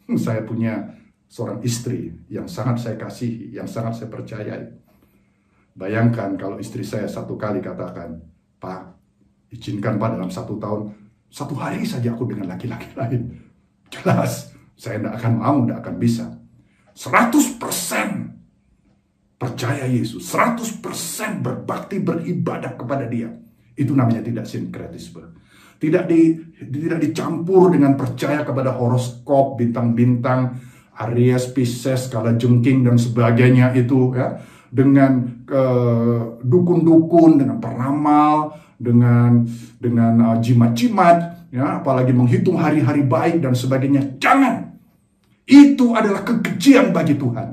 Hmm, 0.09 0.17
saya 0.17 0.41
punya 0.49 0.97
seorang 1.29 1.61
istri 1.61 2.13
yang 2.33 2.49
sangat 2.49 2.81
saya 2.81 2.97
kasihi, 2.97 3.53
yang 3.53 3.69
sangat 3.69 4.01
saya 4.01 4.09
percayai. 4.09 4.65
Bayangkan 5.77 6.41
kalau 6.41 6.57
istri 6.57 6.85
saya 6.85 7.05
satu 7.05 7.37
kali 7.37 7.61
katakan, 7.61 8.17
Pak, 8.57 8.97
izinkan 9.53 10.01
Pak 10.01 10.17
dalam 10.17 10.33
satu 10.33 10.57
tahun 10.57 11.03
satu 11.33 11.57
hari 11.57 11.81
saja 11.89 12.13
aku 12.13 12.29
dengan 12.29 12.53
laki-laki 12.53 12.93
lain. 12.93 13.41
Jelas, 13.89 14.53
saya 14.77 15.01
tidak 15.01 15.17
akan 15.17 15.33
mau, 15.41 15.57
tidak 15.65 15.79
akan 15.81 15.97
bisa. 15.97 16.27
100% 16.95 17.61
percaya 19.41 19.85
Yesus, 19.91 20.23
100% 20.31 21.43
berbakti, 21.43 21.99
beribadah 21.99 22.79
kepada 22.79 23.11
dia. 23.11 23.33
Itu 23.75 23.97
namanya 23.97 24.23
tidak 24.23 24.47
sinkretisme. 24.47 25.35
Tidak 25.83 26.05
di, 26.07 26.39
tidak 26.63 27.03
dicampur 27.03 27.75
dengan 27.75 27.99
percaya 27.99 28.47
kepada 28.47 28.71
horoskop, 28.71 29.59
bintang-bintang, 29.59 30.63
Aries, 30.95 31.51
Pisces, 31.51 32.07
kala 32.07 32.39
jengking 32.39 32.87
dan 32.87 33.01
sebagainya 33.01 33.75
itu 33.75 34.15
ya 34.15 34.39
dengan 34.73 35.45
uh, 35.51 36.41
dukun-dukun, 36.41 37.43
dengan 37.43 37.59
peramal, 37.59 38.57
dengan 38.79 39.45
dengan 39.77 40.13
uh, 40.33 40.37
jimat-jimat, 40.41 41.49
ya, 41.53 41.83
apalagi 41.83 42.15
menghitung 42.17 42.57
hari-hari 42.57 43.05
baik 43.05 43.45
dan 43.45 43.53
sebagainya. 43.53 44.17
Jangan. 44.23 44.62
Itu 45.47 45.95
adalah 45.99 46.23
kekejian 46.23 46.95
bagi 46.95 47.19
Tuhan. 47.19 47.49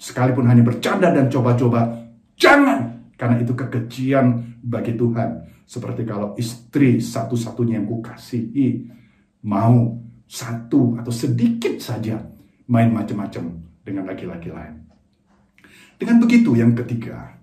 Sekalipun 0.00 0.48
hanya 0.48 0.64
bercanda 0.64 1.12
dan 1.12 1.28
coba-coba, 1.28 2.08
jangan. 2.36 3.12
Karena 3.14 3.40
itu 3.40 3.52
kekejian 3.52 4.58
bagi 4.64 4.96
Tuhan. 4.96 5.44
Seperti 5.64 6.04
kalau 6.04 6.36
istri 6.36 7.00
satu-satunya 7.00 7.80
yang 7.80 7.88
kukasihi 7.88 8.84
mau 9.48 9.96
satu 10.28 10.96
atau 11.00 11.12
sedikit 11.12 11.80
saja 11.80 12.20
main 12.68 12.92
macam-macam 12.92 13.60
dengan 13.84 14.04
laki-laki 14.08 14.48
lain. 14.48 14.84
Dengan 16.00 16.20
begitu 16.20 16.56
yang 16.58 16.74
ketiga, 16.74 17.38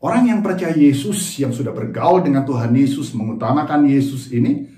orang 0.00 0.30
yang 0.30 0.40
percaya 0.40 0.72
Yesus 0.72 1.40
yang 1.40 1.50
sudah 1.50 1.72
bergaul 1.74 2.22
dengan 2.22 2.46
Tuhan 2.46 2.72
Yesus, 2.72 3.12
mengutamakan 3.16 3.88
Yesus 3.88 4.30
ini, 4.30 4.68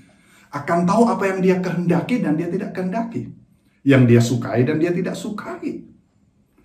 akan 0.49 0.79
tahu 0.87 1.03
apa 1.07 1.23
yang 1.29 1.39
dia 1.39 1.57
kehendaki 1.59 2.23
dan 2.23 2.35
dia 2.35 2.49
tidak 2.49 2.73
kehendaki. 2.73 3.42
Yang 3.83 4.03
dia 4.07 4.21
sukai 4.23 4.63
dan 4.63 4.79
dia 4.79 4.95
tidak 4.95 5.15
sukai. 5.19 5.83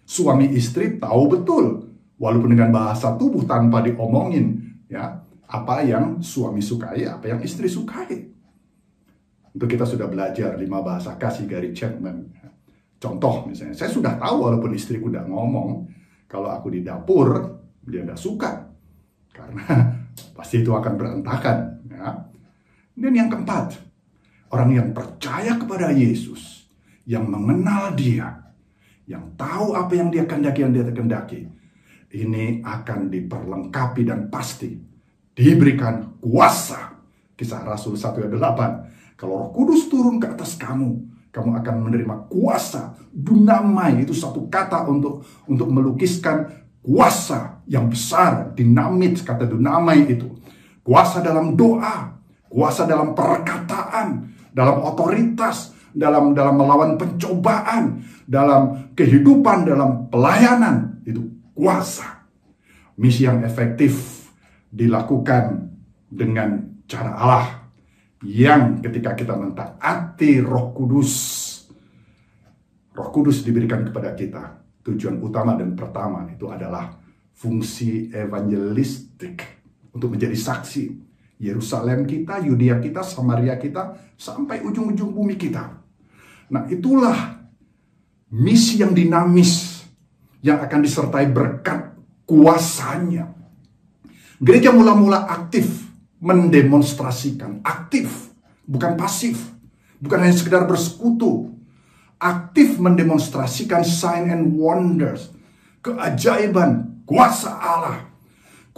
Suami 0.08 0.54
istri 0.54 0.96
tahu 0.96 1.22
betul, 1.28 1.64
walaupun 2.16 2.54
dengan 2.54 2.72
bahasa 2.72 3.14
tubuh 3.18 3.44
tanpa 3.44 3.82
diomongin, 3.84 4.56
ya 4.90 5.20
apa 5.48 5.76
yang 5.84 6.20
suami 6.20 6.60
sukai, 6.60 7.04
apa 7.04 7.24
yang 7.28 7.40
istri 7.40 7.66
sukai. 7.70 8.28
Untuk 9.52 9.68
kita 9.68 9.88
sudah 9.88 10.06
belajar 10.06 10.54
lima 10.60 10.84
bahasa 10.84 11.16
kasih 11.16 11.48
Gary 11.48 11.72
Chapman. 11.72 12.30
Contoh 12.98 13.46
misalnya, 13.46 13.78
saya 13.78 13.90
sudah 13.90 14.18
tahu 14.18 14.44
walaupun 14.44 14.74
istriku 14.74 15.08
udah 15.08 15.24
ngomong, 15.24 15.86
kalau 16.26 16.50
aku 16.50 16.74
di 16.74 16.82
dapur, 16.82 17.58
dia 17.86 18.02
tidak 18.04 18.20
suka. 18.20 18.68
Karena 19.30 19.64
pasti 20.36 20.60
itu 20.60 20.74
akan 20.74 20.92
berantakan. 20.98 21.58
Ya. 21.88 22.26
Dan 22.98 23.12
yang 23.14 23.30
keempat, 23.30 23.78
orang 24.50 24.70
yang 24.74 24.88
percaya 24.90 25.54
kepada 25.54 25.94
Yesus, 25.94 26.57
yang 27.08 27.24
mengenal 27.24 27.96
dia, 27.96 28.52
yang 29.08 29.32
tahu 29.40 29.72
apa 29.72 29.96
yang 29.96 30.12
dia 30.12 30.28
kendaki, 30.28 30.60
yang 30.60 30.76
dia 30.76 30.84
kendaki, 30.92 31.48
ini 32.12 32.60
akan 32.60 33.08
diperlengkapi 33.08 34.04
dan 34.04 34.28
pasti 34.28 34.76
diberikan 35.32 36.20
kuasa. 36.20 37.00
Kisah 37.32 37.64
Rasul 37.64 37.96
1 37.96 38.28
ayat 38.28 38.36
8. 38.36 39.16
Kalau 39.16 39.40
roh 39.40 39.50
kudus 39.56 39.88
turun 39.88 40.20
ke 40.20 40.28
atas 40.28 40.60
kamu, 40.60 41.00
kamu 41.32 41.50
akan 41.64 41.74
menerima 41.88 42.16
kuasa. 42.28 42.92
Dunamai 43.08 44.04
itu 44.04 44.12
satu 44.12 44.44
kata 44.52 44.84
untuk 44.84 45.24
untuk 45.48 45.72
melukiskan 45.72 46.44
kuasa 46.84 47.64
yang 47.64 47.88
besar, 47.88 48.52
dinamit 48.52 49.24
kata 49.24 49.48
dunamai 49.48 50.04
itu. 50.12 50.28
Kuasa 50.84 51.24
dalam 51.24 51.56
doa, 51.56 52.20
kuasa 52.52 52.84
dalam 52.84 53.16
perkataan, 53.16 54.28
dalam 54.52 54.84
otoritas, 54.84 55.77
dalam 55.98 56.30
dalam 56.30 56.54
melawan 56.54 56.94
pencobaan, 56.94 57.98
dalam 58.22 58.94
kehidupan, 58.94 59.66
dalam 59.66 60.06
pelayanan 60.06 61.02
itu 61.02 61.26
kuasa. 61.58 62.22
Misi 62.98 63.26
yang 63.26 63.42
efektif 63.42 64.26
dilakukan 64.70 65.74
dengan 66.06 66.82
cara 66.86 67.14
Allah 67.18 67.46
yang 68.22 68.82
ketika 68.82 69.14
kita 69.14 69.34
mentaati 69.34 70.42
Roh 70.42 70.74
Kudus, 70.74 71.12
Roh 72.94 73.10
Kudus 73.10 73.42
diberikan 73.42 73.86
kepada 73.86 74.14
kita. 74.14 74.58
Tujuan 74.82 75.20
utama 75.20 75.52
dan 75.52 75.76
pertama 75.76 76.24
itu 76.32 76.48
adalah 76.48 76.96
fungsi 77.36 78.08
evangelistik 78.10 79.44
untuk 79.92 80.16
menjadi 80.16 80.34
saksi 80.34 80.84
Yerusalem 81.38 82.02
kita, 82.02 82.42
Yudea 82.42 82.82
kita, 82.82 83.06
Samaria 83.06 83.54
kita, 83.62 83.94
sampai 84.18 84.58
ujung-ujung 84.66 85.14
bumi 85.14 85.38
kita. 85.38 85.77
Nah 86.48 86.64
itulah 86.72 87.44
misi 88.32 88.80
yang 88.80 88.96
dinamis 88.96 89.84
yang 90.40 90.62
akan 90.64 90.80
disertai 90.80 91.28
berkat 91.28 91.92
kuasanya. 92.24 93.28
Gereja 94.38 94.70
mula-mula 94.70 95.26
aktif 95.28 95.90
mendemonstrasikan, 96.22 97.60
aktif, 97.66 98.30
bukan 98.64 98.94
pasif, 98.94 99.38
bukan 99.98 100.24
hanya 100.24 100.34
sekedar 100.34 100.64
bersekutu, 100.64 101.52
aktif 102.22 102.78
mendemonstrasikan 102.78 103.82
sign 103.82 104.30
and 104.30 104.54
wonders, 104.54 105.34
keajaiban, 105.82 107.02
kuasa 107.02 107.50
Allah 107.50 108.07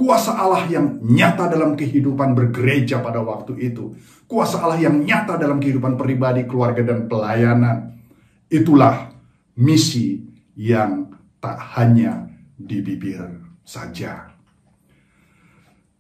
Kuasa 0.01 0.33
Allah 0.33 0.65
yang 0.65 0.97
nyata 1.05 1.53
dalam 1.53 1.77
kehidupan 1.77 2.33
bergereja 2.33 3.05
pada 3.05 3.21
waktu 3.21 3.53
itu. 3.69 3.93
Kuasa 4.25 4.65
Allah 4.65 4.81
yang 4.81 4.97
nyata 5.05 5.37
dalam 5.37 5.61
kehidupan 5.61 6.01
pribadi, 6.01 6.49
keluarga, 6.49 6.81
dan 6.81 7.05
pelayanan. 7.05 8.01
Itulah 8.49 9.13
misi 9.61 10.25
yang 10.57 11.13
tak 11.37 11.77
hanya 11.77 12.33
di 12.57 12.81
bibir 12.81 13.29
saja. 13.61 14.33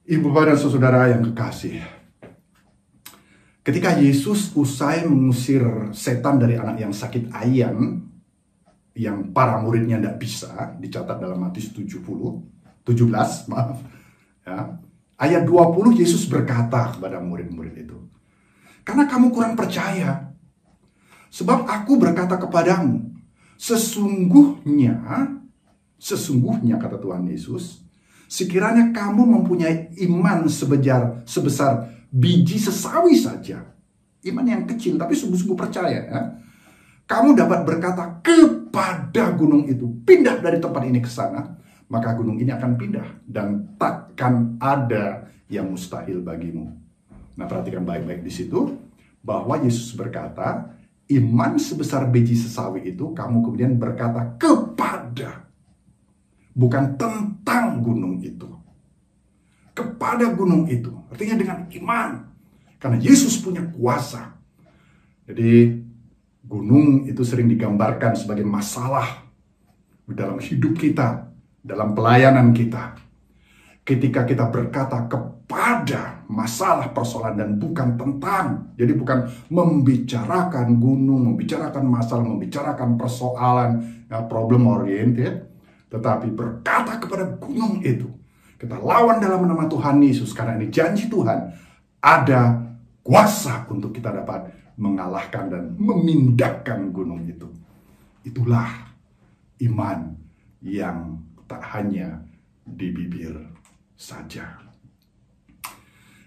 Ibu 0.09 0.33
bapak 0.33 0.57
dan 0.57 0.57
saudara 0.57 1.13
yang 1.13 1.21
kekasih. 1.21 1.85
Ketika 3.61 4.01
Yesus 4.01 4.57
usai 4.57 5.05
mengusir 5.05 5.93
setan 5.93 6.41
dari 6.41 6.57
anak 6.57 6.81
yang 6.81 6.97
sakit 6.97 7.37
ayan, 7.37 8.01
yang 8.97 9.29
para 9.37 9.61
muridnya 9.61 10.01
tidak 10.01 10.17
bisa, 10.17 10.73
dicatat 10.81 11.21
dalam 11.21 11.37
Matius 11.37 11.77
70, 11.77 12.01
17, 12.85 13.07
maaf. 13.53 13.79
Ya. 14.47 14.81
Ayat 15.21 15.45
20 15.45 16.01
Yesus 16.01 16.25
berkata 16.25 16.97
kepada 16.97 17.21
murid-murid 17.21 17.77
itu. 17.77 17.99
Karena 18.85 19.05
kamu 19.05 19.29
kurang 19.31 19.53
percaya. 19.53 20.33
Sebab 21.31 21.69
aku 21.69 22.01
berkata 22.01 22.41
kepadamu, 22.41 23.07
sesungguhnya, 23.55 24.99
sesungguhnya 26.01 26.81
kata 26.81 26.99
Tuhan 26.99 27.29
Yesus, 27.29 27.85
sekiranya 28.27 28.91
kamu 28.91 29.39
mempunyai 29.39 29.95
iman 30.11 30.49
sebejar, 30.51 31.23
sebesar 31.29 31.87
biji 32.11 32.59
sesawi 32.59 33.15
saja, 33.15 33.63
iman 34.27 34.47
yang 34.49 34.63
kecil 34.67 34.99
tapi 34.99 35.15
sungguh-sungguh 35.15 35.55
percaya 35.55 36.01
ya, 36.03 36.21
kamu 37.07 37.39
dapat 37.39 37.63
berkata 37.63 38.23
kepada 38.23 39.35
gunung 39.35 39.67
itu, 39.67 39.87
pindah 40.03 40.43
dari 40.43 40.59
tempat 40.59 40.83
ini 40.87 40.99
ke 40.99 41.11
sana, 41.11 41.59
maka 41.91 42.15
gunung 42.15 42.39
ini 42.39 42.55
akan 42.55 42.79
pindah 42.79 43.27
dan 43.27 43.75
takkan 43.75 44.55
ada 44.63 45.27
yang 45.51 45.67
mustahil 45.67 46.23
bagimu. 46.23 46.71
Nah, 47.35 47.51
perhatikan 47.51 47.83
baik-baik 47.83 48.23
di 48.23 48.31
situ 48.31 48.79
bahwa 49.19 49.59
Yesus 49.59 49.99
berkata, 49.99 50.71
iman 51.11 51.59
sebesar 51.59 52.07
biji 52.07 52.39
sesawi 52.39 52.95
itu 52.95 53.11
kamu 53.11 53.43
kemudian 53.43 53.75
berkata 53.75 54.39
kepada 54.39 55.51
bukan 56.55 56.95
tentang 56.95 57.83
gunung 57.83 58.23
itu. 58.23 58.47
Kepada 59.75 60.31
gunung 60.31 60.71
itu. 60.71 60.95
Artinya 61.11 61.35
dengan 61.35 61.59
iman. 61.67 62.11
Karena 62.79 63.03
Yesus 63.03 63.43
punya 63.43 63.67
kuasa. 63.67 64.39
Jadi 65.27 65.83
gunung 66.47 67.11
itu 67.11 67.23
sering 67.27 67.51
digambarkan 67.51 68.15
sebagai 68.15 68.47
masalah 68.47 69.27
dalam 70.11 70.43
hidup 70.43 70.75
kita 70.75 71.30
dalam 71.61 71.93
pelayanan 71.93 72.53
kita. 72.57 72.97
Ketika 73.85 74.29
kita 74.29 74.49
berkata 74.49 75.09
kepada 75.09 76.23
masalah 76.31 76.95
persoalan 76.95 77.35
dan 77.35 77.51
bukan 77.59 77.99
tentang. 77.99 78.71
Jadi 78.79 78.93
bukan 78.95 79.19
membicarakan 79.51 80.79
gunung, 80.79 81.35
membicarakan 81.35 81.85
masalah, 81.91 82.23
membicarakan 82.23 82.95
persoalan, 82.95 83.71
ya, 84.07 84.23
problem 84.31 84.71
oriented. 84.71 85.51
Tetapi 85.91 86.31
berkata 86.31 87.03
kepada 87.03 87.35
gunung 87.35 87.83
itu. 87.83 88.07
Kita 88.55 88.79
lawan 88.79 89.19
dalam 89.19 89.43
nama 89.43 89.67
Tuhan 89.67 89.99
Yesus. 90.05 90.31
Karena 90.31 90.55
ini 90.61 90.71
janji 90.71 91.11
Tuhan. 91.11 91.51
Ada 91.99 92.63
kuasa 93.03 93.67
untuk 93.73 93.91
kita 93.91 94.15
dapat 94.15 94.55
mengalahkan 94.79 95.51
dan 95.51 95.63
memindahkan 95.77 96.95
gunung 96.95 97.27
itu. 97.27 97.51
Itulah 98.23 98.93
iman 99.61 100.15
yang 100.61 101.21
tak 101.51 101.67
hanya 101.75 102.23
di 102.63 102.95
bibir 102.95 103.35
saja. 103.99 104.55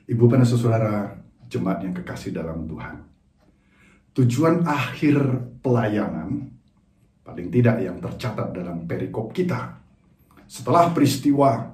Ibu 0.03 0.27
dan 0.27 0.43
saudara 0.43 1.15
jemaat 1.47 1.79
yang 1.87 1.95
kekasih 1.95 2.35
dalam 2.35 2.67
Tuhan. 2.67 2.99
Tujuan 4.19 4.67
akhir 4.67 5.15
pelayanan, 5.63 6.51
paling 7.23 7.47
tidak 7.47 7.79
yang 7.79 8.03
tercatat 8.03 8.51
dalam 8.51 8.83
perikop 8.83 9.31
kita, 9.31 9.79
setelah 10.43 10.91
peristiwa 10.91 11.71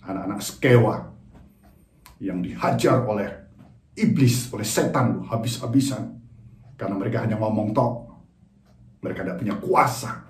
anak-anak 0.00 0.40
Skewa 0.40 0.96
yang 2.16 2.40
dihajar 2.40 3.04
oleh 3.04 3.28
iblis, 3.92 4.48
oleh 4.56 4.64
setan 4.64 5.20
habis-habisan, 5.28 6.16
karena 6.80 6.96
mereka 6.96 7.28
hanya 7.28 7.36
ngomong 7.36 7.76
tok, 7.76 8.08
mereka 9.04 9.20
tidak 9.22 9.38
punya 9.38 9.54
kuasa, 9.60 10.27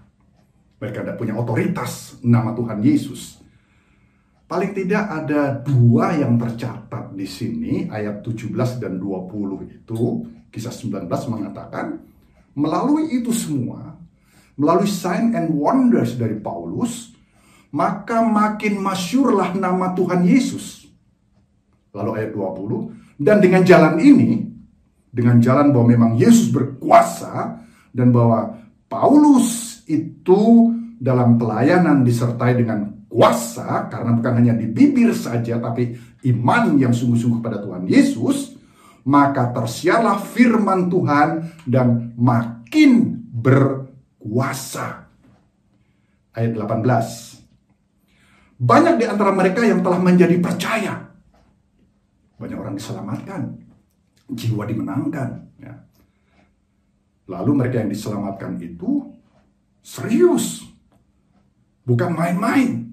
mereka 0.78 1.02
tidak 1.02 1.18
punya 1.18 1.34
otoritas 1.34 2.18
nama 2.22 2.54
Tuhan 2.54 2.78
Yesus. 2.82 3.42
Paling 4.48 4.72
tidak 4.72 5.04
ada 5.12 5.60
dua 5.60 6.16
yang 6.16 6.40
tercatat 6.40 7.12
di 7.12 7.28
sini, 7.28 7.84
ayat 7.92 8.24
17 8.24 8.80
dan 8.80 8.96
20 8.96 9.68
itu, 9.68 10.24
kisah 10.48 10.72
19 10.72 11.04
mengatakan, 11.28 12.00
melalui 12.56 13.12
itu 13.12 13.28
semua, 13.28 13.92
melalui 14.56 14.88
sign 14.88 15.36
and 15.36 15.52
wonders 15.52 16.16
dari 16.16 16.40
Paulus, 16.40 17.12
maka 17.76 18.24
makin 18.24 18.80
masyurlah 18.80 19.52
nama 19.52 19.92
Tuhan 19.92 20.24
Yesus. 20.24 20.88
Lalu 21.92 22.10
ayat 22.16 22.32
20, 22.32 23.20
dan 23.20 23.44
dengan 23.44 23.60
jalan 23.68 24.00
ini, 24.00 24.48
dengan 25.12 25.44
jalan 25.44 25.76
bahwa 25.76 25.92
memang 25.92 26.12
Yesus 26.16 26.48
berkuasa, 26.48 27.60
dan 27.92 28.08
bahwa 28.08 28.56
Paulus 28.88 29.67
itu 29.88 30.70
dalam 31.00 31.40
pelayanan 31.40 32.04
disertai 32.04 32.60
dengan 32.60 33.08
kuasa, 33.08 33.88
karena 33.88 34.12
bukan 34.12 34.32
hanya 34.36 34.54
di 34.54 34.68
bibir 34.68 35.16
saja, 35.16 35.56
tapi 35.56 35.96
iman 36.28 36.76
yang 36.76 36.92
sungguh-sungguh 36.92 37.40
pada 37.40 37.64
Tuhan 37.64 37.88
Yesus, 37.88 38.60
maka 39.08 39.48
tersiarlah 39.56 40.20
firman 40.20 40.92
Tuhan 40.92 41.28
dan 41.64 42.12
makin 42.20 43.24
berkuasa. 43.32 45.08
Ayat 46.36 46.52
18. 46.54 46.84
Banyak 48.58 48.94
di 49.00 49.04
antara 49.08 49.32
mereka 49.32 49.64
yang 49.64 49.80
telah 49.80 50.02
menjadi 50.02 50.36
percaya. 50.42 51.08
Banyak 52.36 52.58
orang 52.58 52.74
diselamatkan. 52.76 53.40
Jiwa 54.28 54.68
dimenangkan. 54.68 55.30
Ya. 55.62 55.74
Lalu 57.30 57.64
mereka 57.64 57.80
yang 57.80 57.90
diselamatkan 57.90 58.60
itu 58.60 59.08
serius. 59.88 60.68
Bukan 61.88 62.12
main-main. 62.12 62.84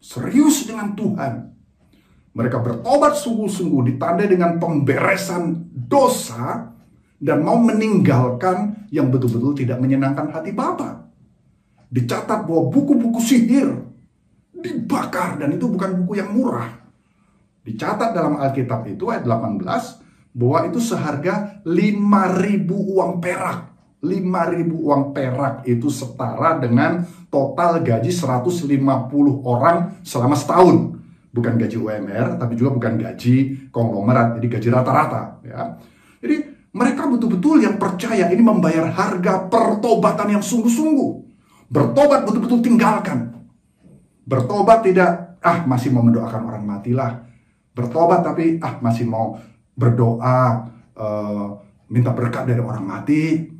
Serius 0.00 0.64
dengan 0.64 0.96
Tuhan. 0.96 1.52
Mereka 2.32 2.64
bertobat 2.64 3.12
sungguh-sungguh 3.20 3.92
ditandai 3.92 4.24
dengan 4.24 4.56
pemberesan 4.56 5.68
dosa 5.68 6.72
dan 7.20 7.44
mau 7.44 7.60
meninggalkan 7.60 8.88
yang 8.88 9.12
betul-betul 9.12 9.52
tidak 9.52 9.76
menyenangkan 9.76 10.32
hati 10.32 10.56
Bapa. 10.56 11.12
Dicatat 11.92 12.48
bahwa 12.48 12.72
buku-buku 12.72 13.20
sihir 13.20 13.68
dibakar 14.56 15.36
dan 15.36 15.52
itu 15.52 15.68
bukan 15.68 16.02
buku 16.02 16.24
yang 16.24 16.32
murah. 16.32 16.72
Dicatat 17.62 18.16
dalam 18.16 18.40
Alkitab 18.40 18.88
itu 18.88 19.12
ayat 19.12 19.28
18 19.28 19.60
bahwa 20.32 20.58
itu 20.72 20.80
seharga 20.80 21.60
5000 21.68 22.64
uang 22.72 23.20
perak. 23.20 23.71
5000 24.02 24.66
uang 24.66 25.14
perak 25.14 25.62
itu 25.62 25.86
setara 25.86 26.58
dengan 26.58 27.06
total 27.30 27.78
gaji 27.78 28.10
150 28.10 28.66
orang 29.46 30.02
selama 30.02 30.34
setahun 30.34 30.98
bukan 31.32 31.56
gaji 31.56 31.76
UMR, 31.80 32.36
tapi 32.36 32.54
juga 32.54 32.76
bukan 32.76 33.00
gaji 33.00 33.68
konglomerat, 33.72 34.36
jadi 34.36 34.46
gaji 34.58 34.68
rata-rata. 34.68 35.22
Ya. 35.46 35.80
Jadi 36.20 36.36
mereka 36.76 37.08
betul-betul 37.08 37.64
yang 37.64 37.80
percaya 37.80 38.28
ini 38.28 38.44
membayar 38.44 38.92
harga 38.92 39.48
pertobatan 39.48 40.38
yang 40.38 40.44
sungguh-sungguh. 40.44 41.10
Bertobat 41.72 42.28
betul-betul 42.28 42.60
tinggalkan. 42.60 43.32
Bertobat 44.28 44.84
tidak, 44.84 45.40
ah 45.40 45.64
masih 45.64 45.88
mau 45.88 46.04
mendoakan 46.04 46.42
orang 46.52 46.64
matilah. 46.68 47.24
Bertobat 47.72 48.20
tapi 48.20 48.60
ah 48.60 48.76
masih 48.84 49.08
mau 49.08 49.40
berdoa, 49.72 50.68
uh, 51.00 51.46
minta 51.88 52.12
berkat 52.12 52.44
dari 52.44 52.60
orang 52.60 52.84
mati. 52.84 53.51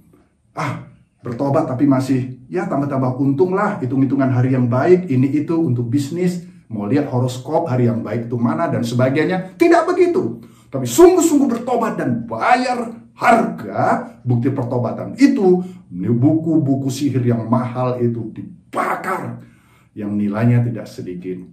Ah 0.52 0.92
bertobat 1.22 1.70
tapi 1.70 1.86
masih 1.86 2.42
ya 2.50 2.66
tambah-tambah 2.66 3.16
untung 3.16 3.54
lah, 3.54 3.78
hitung-hitungan 3.78 4.28
hari 4.28 4.52
yang 4.52 4.66
baik, 4.66 5.06
ini 5.08 5.30
itu 5.30 5.54
untuk 5.54 5.86
bisnis 5.86 6.42
mau 6.72 6.88
lihat 6.88 7.08
horoskop 7.08 7.68
hari 7.68 7.86
yang 7.86 8.00
baik 8.00 8.26
itu 8.26 8.36
mana 8.36 8.66
dan 8.66 8.82
sebagainya. 8.82 9.54
Tidak 9.54 9.82
begitu. 9.86 10.40
Tapi 10.72 10.88
sungguh-sungguh 10.88 11.48
bertobat 11.52 12.00
dan 12.00 12.24
bayar 12.24 12.96
harga 13.12 14.18
bukti 14.24 14.48
pertobatan 14.48 15.12
itu 15.20 15.60
buku-buku 15.92 16.88
sihir 16.88 17.20
yang 17.28 17.44
mahal 17.44 18.00
itu 18.00 18.32
dibakar 18.32 19.44
yang 19.92 20.16
nilainya 20.16 20.64
tidak 20.64 20.88
sedikit. 20.88 21.44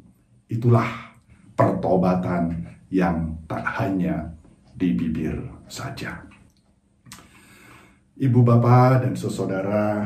Itulah 0.47 0.87
pertobatan 1.53 2.63
yang 2.87 3.43
tak 3.45 3.61
hanya 3.83 4.33
di 4.71 4.95
bibir 4.95 5.35
saja. 5.67 6.23
Ibu 8.19 8.43
bapak 8.43 9.07
dan 9.07 9.15
saudara 9.15 10.03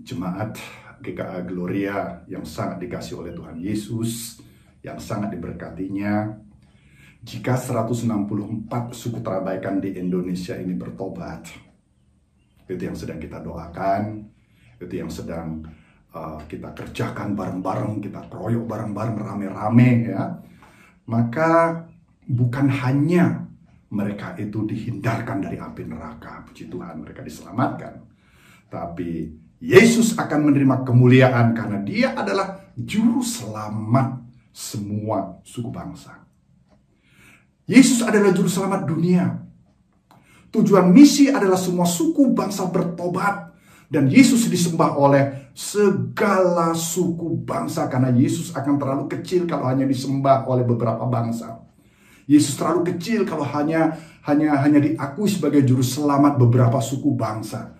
jemaat 0.00 0.56
GKA 1.04 1.44
Gloria 1.44 2.24
yang 2.24 2.48
sangat 2.48 2.80
dikasih 2.80 3.20
oleh 3.20 3.36
Tuhan 3.36 3.60
Yesus, 3.60 4.40
yang 4.80 4.96
sangat 4.96 5.36
diberkatinya. 5.36 6.32
Jika 7.20 7.60
164 7.60 8.72
suku 8.96 9.20
terabaikan 9.20 9.84
di 9.84 10.00
Indonesia 10.00 10.56
ini 10.56 10.72
bertobat, 10.72 11.44
itu 12.64 12.80
yang 12.80 12.96
sedang 12.96 13.20
kita 13.20 13.44
doakan, 13.44 14.24
itu 14.80 14.94
yang 14.96 15.12
sedang 15.12 15.60
uh, 16.16 16.40
kita 16.48 16.72
kerjakan 16.72 17.36
bareng-bareng, 17.36 18.00
kita 18.00 18.32
keroyok 18.32 18.64
bareng-bareng 18.64 19.16
rame-rame 19.20 20.08
ya. 20.08 20.40
Maka 21.04 21.84
bukan 22.24 22.72
hanya 22.80 23.39
mereka 23.90 24.38
itu 24.38 24.62
dihindarkan 24.66 25.42
dari 25.42 25.58
api 25.58 25.82
neraka, 25.82 26.46
puji 26.46 26.70
Tuhan 26.70 27.02
mereka 27.02 27.26
diselamatkan. 27.26 28.06
Tapi 28.70 29.34
Yesus 29.58 30.14
akan 30.14 30.50
menerima 30.50 30.86
kemuliaan 30.86 31.52
karena 31.52 31.78
dia 31.82 32.14
adalah 32.14 32.70
juru 32.78 33.20
selamat 33.20 34.22
semua 34.54 35.42
suku 35.42 35.68
bangsa. 35.74 36.22
Yesus 37.66 38.02
adalah 38.06 38.30
juru 38.30 38.46
selamat 38.46 38.86
dunia. 38.86 39.26
Tujuan 40.50 40.90
misi 40.90 41.30
adalah 41.30 41.58
semua 41.58 41.86
suku 41.86 42.34
bangsa 42.34 42.66
bertobat 42.66 43.54
dan 43.90 44.06
Yesus 44.10 44.46
disembah 44.50 44.98
oleh 44.98 45.50
segala 45.54 46.74
suku 46.74 47.42
bangsa 47.42 47.90
karena 47.90 48.10
Yesus 48.14 48.54
akan 48.54 48.78
terlalu 48.78 49.04
kecil 49.18 49.46
kalau 49.50 49.66
hanya 49.66 49.86
disembah 49.86 50.46
oleh 50.46 50.62
beberapa 50.62 51.06
bangsa. 51.06 51.69
Yesus 52.26 52.56
terlalu 52.56 52.94
kecil 52.94 53.28
kalau 53.28 53.44
hanya 53.44 53.96
hanya 54.26 54.58
hanya 54.60 54.80
diakui 54.80 55.28
sebagai 55.28 55.64
juru 55.64 55.84
selamat 55.84 56.36
beberapa 56.36 56.80
suku 56.80 57.16
bangsa. 57.16 57.76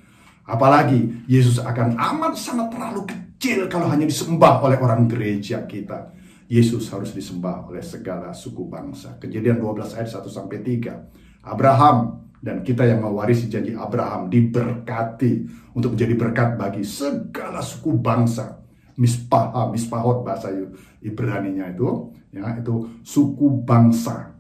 Apalagi 0.46 1.26
Yesus 1.31 1.62
akan 1.62 1.94
amat 1.94 2.35
sangat 2.35 2.74
terlalu 2.74 3.07
kecil 3.07 3.70
kalau 3.70 3.87
hanya 3.88 4.05
disembah 4.09 4.61
oleh 4.64 4.76
orang 4.81 5.07
gereja 5.07 5.64
kita. 5.64 6.11
Yesus 6.50 6.90
harus 6.90 7.14
disembah 7.14 7.70
oleh 7.70 7.81
segala 7.81 8.35
suku 8.35 8.66
bangsa. 8.66 9.14
Kejadian 9.22 9.62
12 9.62 9.94
ayat 9.94 10.11
1 10.11 10.26
sampai 10.26 10.59
3. 10.66 11.46
Abraham 11.46 12.26
dan 12.40 12.64
kita 12.66 12.88
yang 12.88 13.05
mewarisi 13.05 13.46
janji 13.46 13.76
Abraham 13.76 14.26
diberkati 14.26 15.33
untuk 15.76 15.94
menjadi 15.94 16.14
berkat 16.16 16.48
bagi 16.57 16.83
segala 16.83 17.62
suku 17.62 17.96
bangsa. 17.96 18.60
Mispah, 19.00 19.72
mispahot 19.72 20.20
bahasa 20.20 20.52
Ibrani-nya 21.00 21.72
itu, 21.72 22.12
ya, 22.36 22.60
itu 22.60 23.00
suku 23.00 23.64
bangsa. 23.64 24.36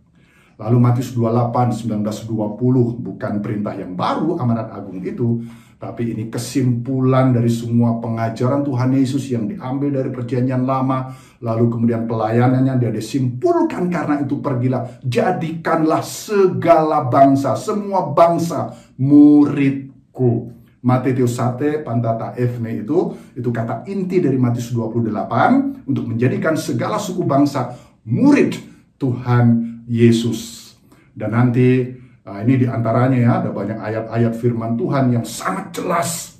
Lalu 0.60 0.76
Matius 0.76 1.16
28, 1.16 1.88
19, 1.88 2.28
20 2.28 3.00
bukan 3.00 3.32
perintah 3.40 3.72
yang 3.72 3.96
baru 3.96 4.36
amanat 4.36 4.68
agung 4.76 5.00
itu, 5.00 5.40
tapi 5.80 6.12
ini 6.12 6.28
kesimpulan 6.28 7.32
dari 7.32 7.48
semua 7.48 7.96
pengajaran 8.04 8.60
Tuhan 8.60 8.92
Yesus 8.92 9.32
yang 9.32 9.48
diambil 9.48 9.96
dari 9.96 10.12
perjanjian 10.12 10.68
lama. 10.68 11.16
Lalu 11.40 11.72
kemudian 11.72 12.04
pelayanannya 12.04 12.76
dia 12.76 12.92
disimpulkan 12.92 13.88
karena 13.88 14.20
itu 14.20 14.44
pergilah. 14.44 15.00
Jadikanlah 15.00 16.04
segala 16.04 17.08
bangsa, 17.08 17.56
semua 17.56 18.12
bangsa 18.12 18.76
muridku. 19.00 20.59
Matius 20.80 21.36
Sate 21.36 21.84
Pantata 21.84 22.32
Efne 22.36 22.80
itu 22.80 23.12
itu 23.36 23.48
kata 23.52 23.84
inti 23.88 24.20
dari 24.20 24.40
Matius 24.40 24.72
28 24.72 25.84
untuk 25.84 26.04
menjadikan 26.08 26.56
segala 26.56 26.96
suku 26.96 27.24
bangsa 27.24 27.76
murid 28.08 28.56
Tuhan 28.96 29.80
Yesus. 29.84 30.72
Dan 31.12 31.36
nanti 31.36 32.00
Nah, 32.30 32.46
ini 32.46 32.62
di 32.62 32.66
antaranya 32.70 33.18
ya, 33.18 33.32
ada 33.42 33.50
banyak 33.50 33.74
ayat-ayat 33.74 34.38
firman 34.38 34.78
Tuhan 34.78 35.10
yang 35.10 35.26
sangat 35.26 35.74
jelas 35.74 36.38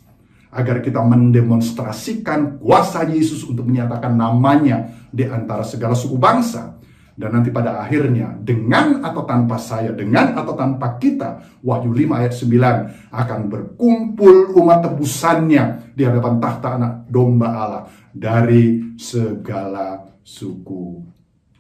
agar 0.55 0.79
kita 0.79 1.03
mendemonstrasikan 1.03 2.63
kuasa 2.63 3.03
Yesus 3.11 3.43
untuk 3.43 3.67
menyatakan 3.67 4.15
namanya 4.15 4.87
di 5.11 5.27
antara 5.27 5.67
segala 5.67 5.99
suku 5.99 6.15
bangsa. 6.15 6.79
Dan 7.21 7.37
nanti 7.37 7.53
pada 7.53 7.85
akhirnya, 7.85 8.33
dengan 8.41 9.05
atau 9.05 9.29
tanpa 9.29 9.61
saya, 9.61 9.93
dengan 9.93 10.33
atau 10.41 10.57
tanpa 10.57 10.97
kita, 10.97 11.61
Wahyu 11.61 11.93
5 11.93 12.17
ayat 12.17 12.33
9 12.33 13.13
akan 13.13 13.41
berkumpul 13.53 14.57
umat 14.57 14.89
tebusannya 14.89 15.93
di 15.93 16.09
hadapan 16.09 16.41
tahta 16.41 16.81
anak 16.81 16.93
domba 17.13 17.49
Allah 17.53 17.85
dari 18.17 18.97
segala 18.97 20.17
suku 20.25 21.05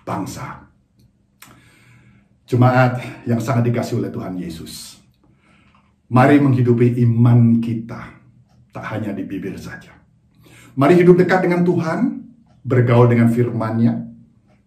bangsa. 0.00 0.64
Jemaat 2.48 3.04
yang 3.28 3.44
sangat 3.44 3.68
dikasih 3.68 4.00
oleh 4.00 4.08
Tuhan 4.08 4.40
Yesus. 4.40 4.96
Mari 6.08 6.40
menghidupi 6.40 7.04
iman 7.04 7.60
kita, 7.60 8.16
tak 8.72 8.96
hanya 8.96 9.12
di 9.12 9.28
bibir 9.28 9.60
saja. 9.60 9.92
Mari 10.72 11.04
hidup 11.04 11.20
dekat 11.20 11.44
dengan 11.44 11.68
Tuhan, 11.68 12.24
bergaul 12.64 13.12
dengan 13.12 13.28
firman-Nya, 13.28 14.08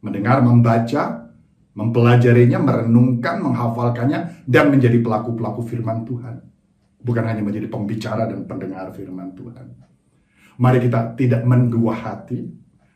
mendengar, 0.03 0.43
membaca, 0.43 1.31
mempelajarinya, 1.73 2.59
merenungkan, 2.59 3.39
menghafalkannya, 3.39 4.45
dan 4.45 4.69
menjadi 4.69 4.99
pelaku-pelaku 4.99 5.63
firman 5.65 6.03
Tuhan. 6.03 6.43
Bukan 7.03 7.23
hanya 7.23 7.41
menjadi 7.41 7.71
pembicara 7.71 8.27
dan 8.27 8.43
pendengar 8.43 8.91
firman 8.91 9.31
Tuhan. 9.33 9.65
Mari 10.59 10.79
kita 10.83 11.17
tidak 11.17 11.41
mendua 11.47 11.97
hati, 11.97 12.45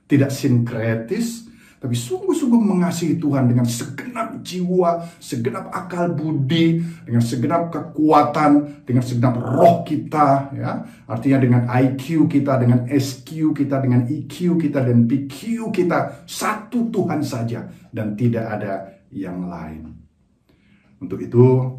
tidak 0.06 0.30
sinkretis, 0.30 1.47
tapi 1.78 1.94
sungguh-sungguh 1.94 2.58
mengasihi 2.58 3.22
Tuhan 3.22 3.54
dengan 3.54 3.70
segenap 3.70 4.42
jiwa, 4.42 5.06
segenap 5.22 5.70
akal 5.70 6.10
budi, 6.10 6.82
dengan 7.06 7.22
segenap 7.22 7.70
kekuatan, 7.70 8.82
dengan 8.82 9.06
segenap 9.06 9.38
roh 9.38 9.86
kita, 9.86 10.58
ya. 10.58 10.82
Artinya 11.06 11.38
dengan 11.38 11.62
IQ 11.70 12.26
kita, 12.26 12.58
dengan 12.58 12.90
SQ 12.90 13.54
kita, 13.54 13.78
dengan 13.78 14.10
EQ 14.10 14.58
kita 14.58 14.82
dan 14.82 15.06
PQ 15.06 15.70
kita 15.70 16.26
satu 16.26 16.90
Tuhan 16.90 17.22
saja 17.22 17.70
dan 17.94 18.18
tidak 18.18 18.58
ada 18.58 18.98
yang 19.14 19.46
lain. 19.46 19.94
Untuk 20.98 21.22
itu 21.22 21.78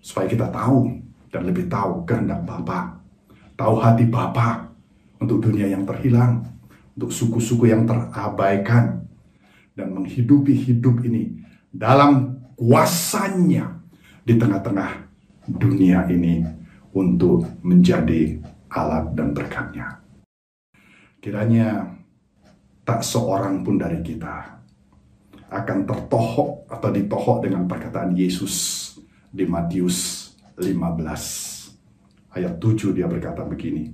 supaya 0.00 0.24
kita 0.24 0.48
tahu 0.48 0.96
dan 1.28 1.44
lebih 1.44 1.68
tahu 1.68 2.08
kehendak 2.08 2.40
Bapa, 2.48 3.04
tahu 3.52 3.84
hati 3.84 4.08
Bapa 4.08 4.72
untuk 5.20 5.44
dunia 5.44 5.68
yang 5.68 5.84
terhilang, 5.84 6.40
untuk 6.96 7.12
suku-suku 7.12 7.68
yang 7.68 7.84
terabaikan, 7.84 9.04
dan 9.76 9.92
menghidupi 9.92 10.56
hidup 10.56 11.04
ini 11.04 11.44
dalam 11.68 12.40
kuasanya 12.56 13.76
di 14.24 14.34
tengah-tengah 14.34 14.90
dunia 15.46 16.08
ini 16.08 16.40
untuk 16.96 17.44
menjadi 17.60 18.40
alat 18.72 19.12
dan 19.12 19.36
berkatnya. 19.36 20.00
Kiranya 21.20 21.92
tak 22.88 23.04
seorang 23.04 23.60
pun 23.60 23.76
dari 23.76 24.00
kita 24.00 24.56
akan 25.52 25.78
tertohok 25.86 26.66
atau 26.66 26.88
ditohok 26.90 27.44
dengan 27.44 27.68
perkataan 27.68 28.16
Yesus 28.16 28.54
di 29.30 29.46
Matius 29.46 30.32
15 30.58 32.34
ayat 32.34 32.54
7 32.58 32.96
dia 32.96 33.06
berkata 33.06 33.46
begini 33.46 33.92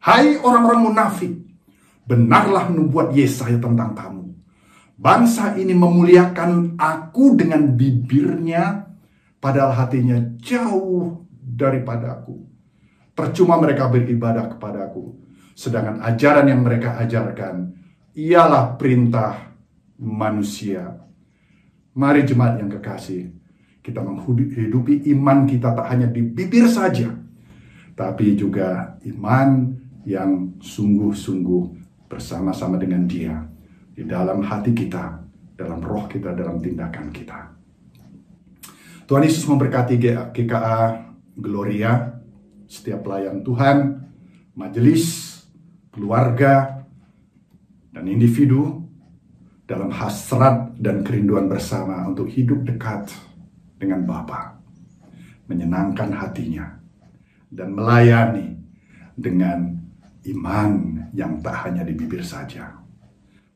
Hai 0.00 0.36
orang-orang 0.40 0.92
munafik 0.92 1.32
benarlah 2.04 2.72
nubuat 2.72 3.12
Yesaya 3.12 3.56
tentang 3.60 3.92
kamu 3.92 4.23
Bangsa 5.04 5.52
ini 5.60 5.76
memuliakan 5.76 6.80
aku 6.80 7.36
dengan 7.36 7.76
bibirnya, 7.76 8.88
padahal 9.36 9.76
hatinya 9.76 10.16
jauh 10.40 11.28
daripada 11.44 12.16
aku. 12.16 12.40
Percuma 13.12 13.60
mereka 13.60 13.92
beribadah 13.92 14.56
kepada 14.56 14.88
aku. 14.88 15.12
Sedangkan 15.52 16.00
ajaran 16.00 16.48
yang 16.48 16.64
mereka 16.64 16.96
ajarkan 17.04 17.76
ialah 18.16 18.80
perintah 18.80 19.52
manusia. 20.00 21.04
Mari 21.92 22.24
jemaat 22.24 22.64
yang 22.64 22.72
kekasih, 22.72 23.28
kita 23.84 24.00
menghidupi 24.00 25.04
iman 25.12 25.44
kita 25.44 25.76
tak 25.76 25.84
hanya 25.92 26.08
di 26.08 26.24
bibir 26.24 26.64
saja, 26.64 27.12
tapi 27.92 28.32
juga 28.40 28.96
iman 29.04 29.68
yang 30.08 30.56
sungguh-sungguh 30.64 31.62
bersama-sama 32.08 32.80
dengan 32.80 33.04
dia 33.04 33.52
di 33.94 34.02
dalam 34.02 34.42
hati 34.42 34.74
kita, 34.74 35.22
dalam 35.54 35.78
roh 35.78 36.10
kita, 36.10 36.34
dalam 36.34 36.58
tindakan 36.58 37.14
kita. 37.14 37.54
Tuhan 39.06 39.22
Yesus 39.22 39.46
memberkati 39.46 39.94
GKA 40.34 40.78
Gloria, 41.38 42.18
setiap 42.66 43.06
pelayan 43.06 43.46
Tuhan, 43.46 44.02
majelis, 44.58 45.38
keluarga, 45.94 46.82
dan 47.94 48.04
individu 48.10 48.82
dalam 49.64 49.94
hasrat 49.94 50.74
dan 50.76 51.06
kerinduan 51.06 51.46
bersama 51.46 52.02
untuk 52.10 52.26
hidup 52.26 52.66
dekat 52.66 53.14
dengan 53.78 54.02
Bapa, 54.02 54.58
menyenangkan 55.46 56.10
hatinya, 56.10 56.82
dan 57.54 57.70
melayani 57.70 58.58
dengan 59.14 59.78
iman 60.26 60.70
yang 61.14 61.38
tak 61.38 61.68
hanya 61.68 61.86
di 61.86 61.94
bibir 61.94 62.24
saja, 62.24 62.83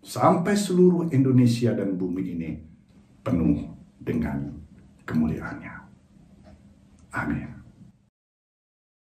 sampai 0.03 0.55
seluruh 0.55 1.11
Indonesia 1.11 1.75
dan 1.75 1.99
bumi 1.99 2.23
ini 2.39 2.51
penuh 3.23 3.67
dengan 3.99 4.55
kemuliaannya. 5.05 5.75
Amin. 7.13 7.58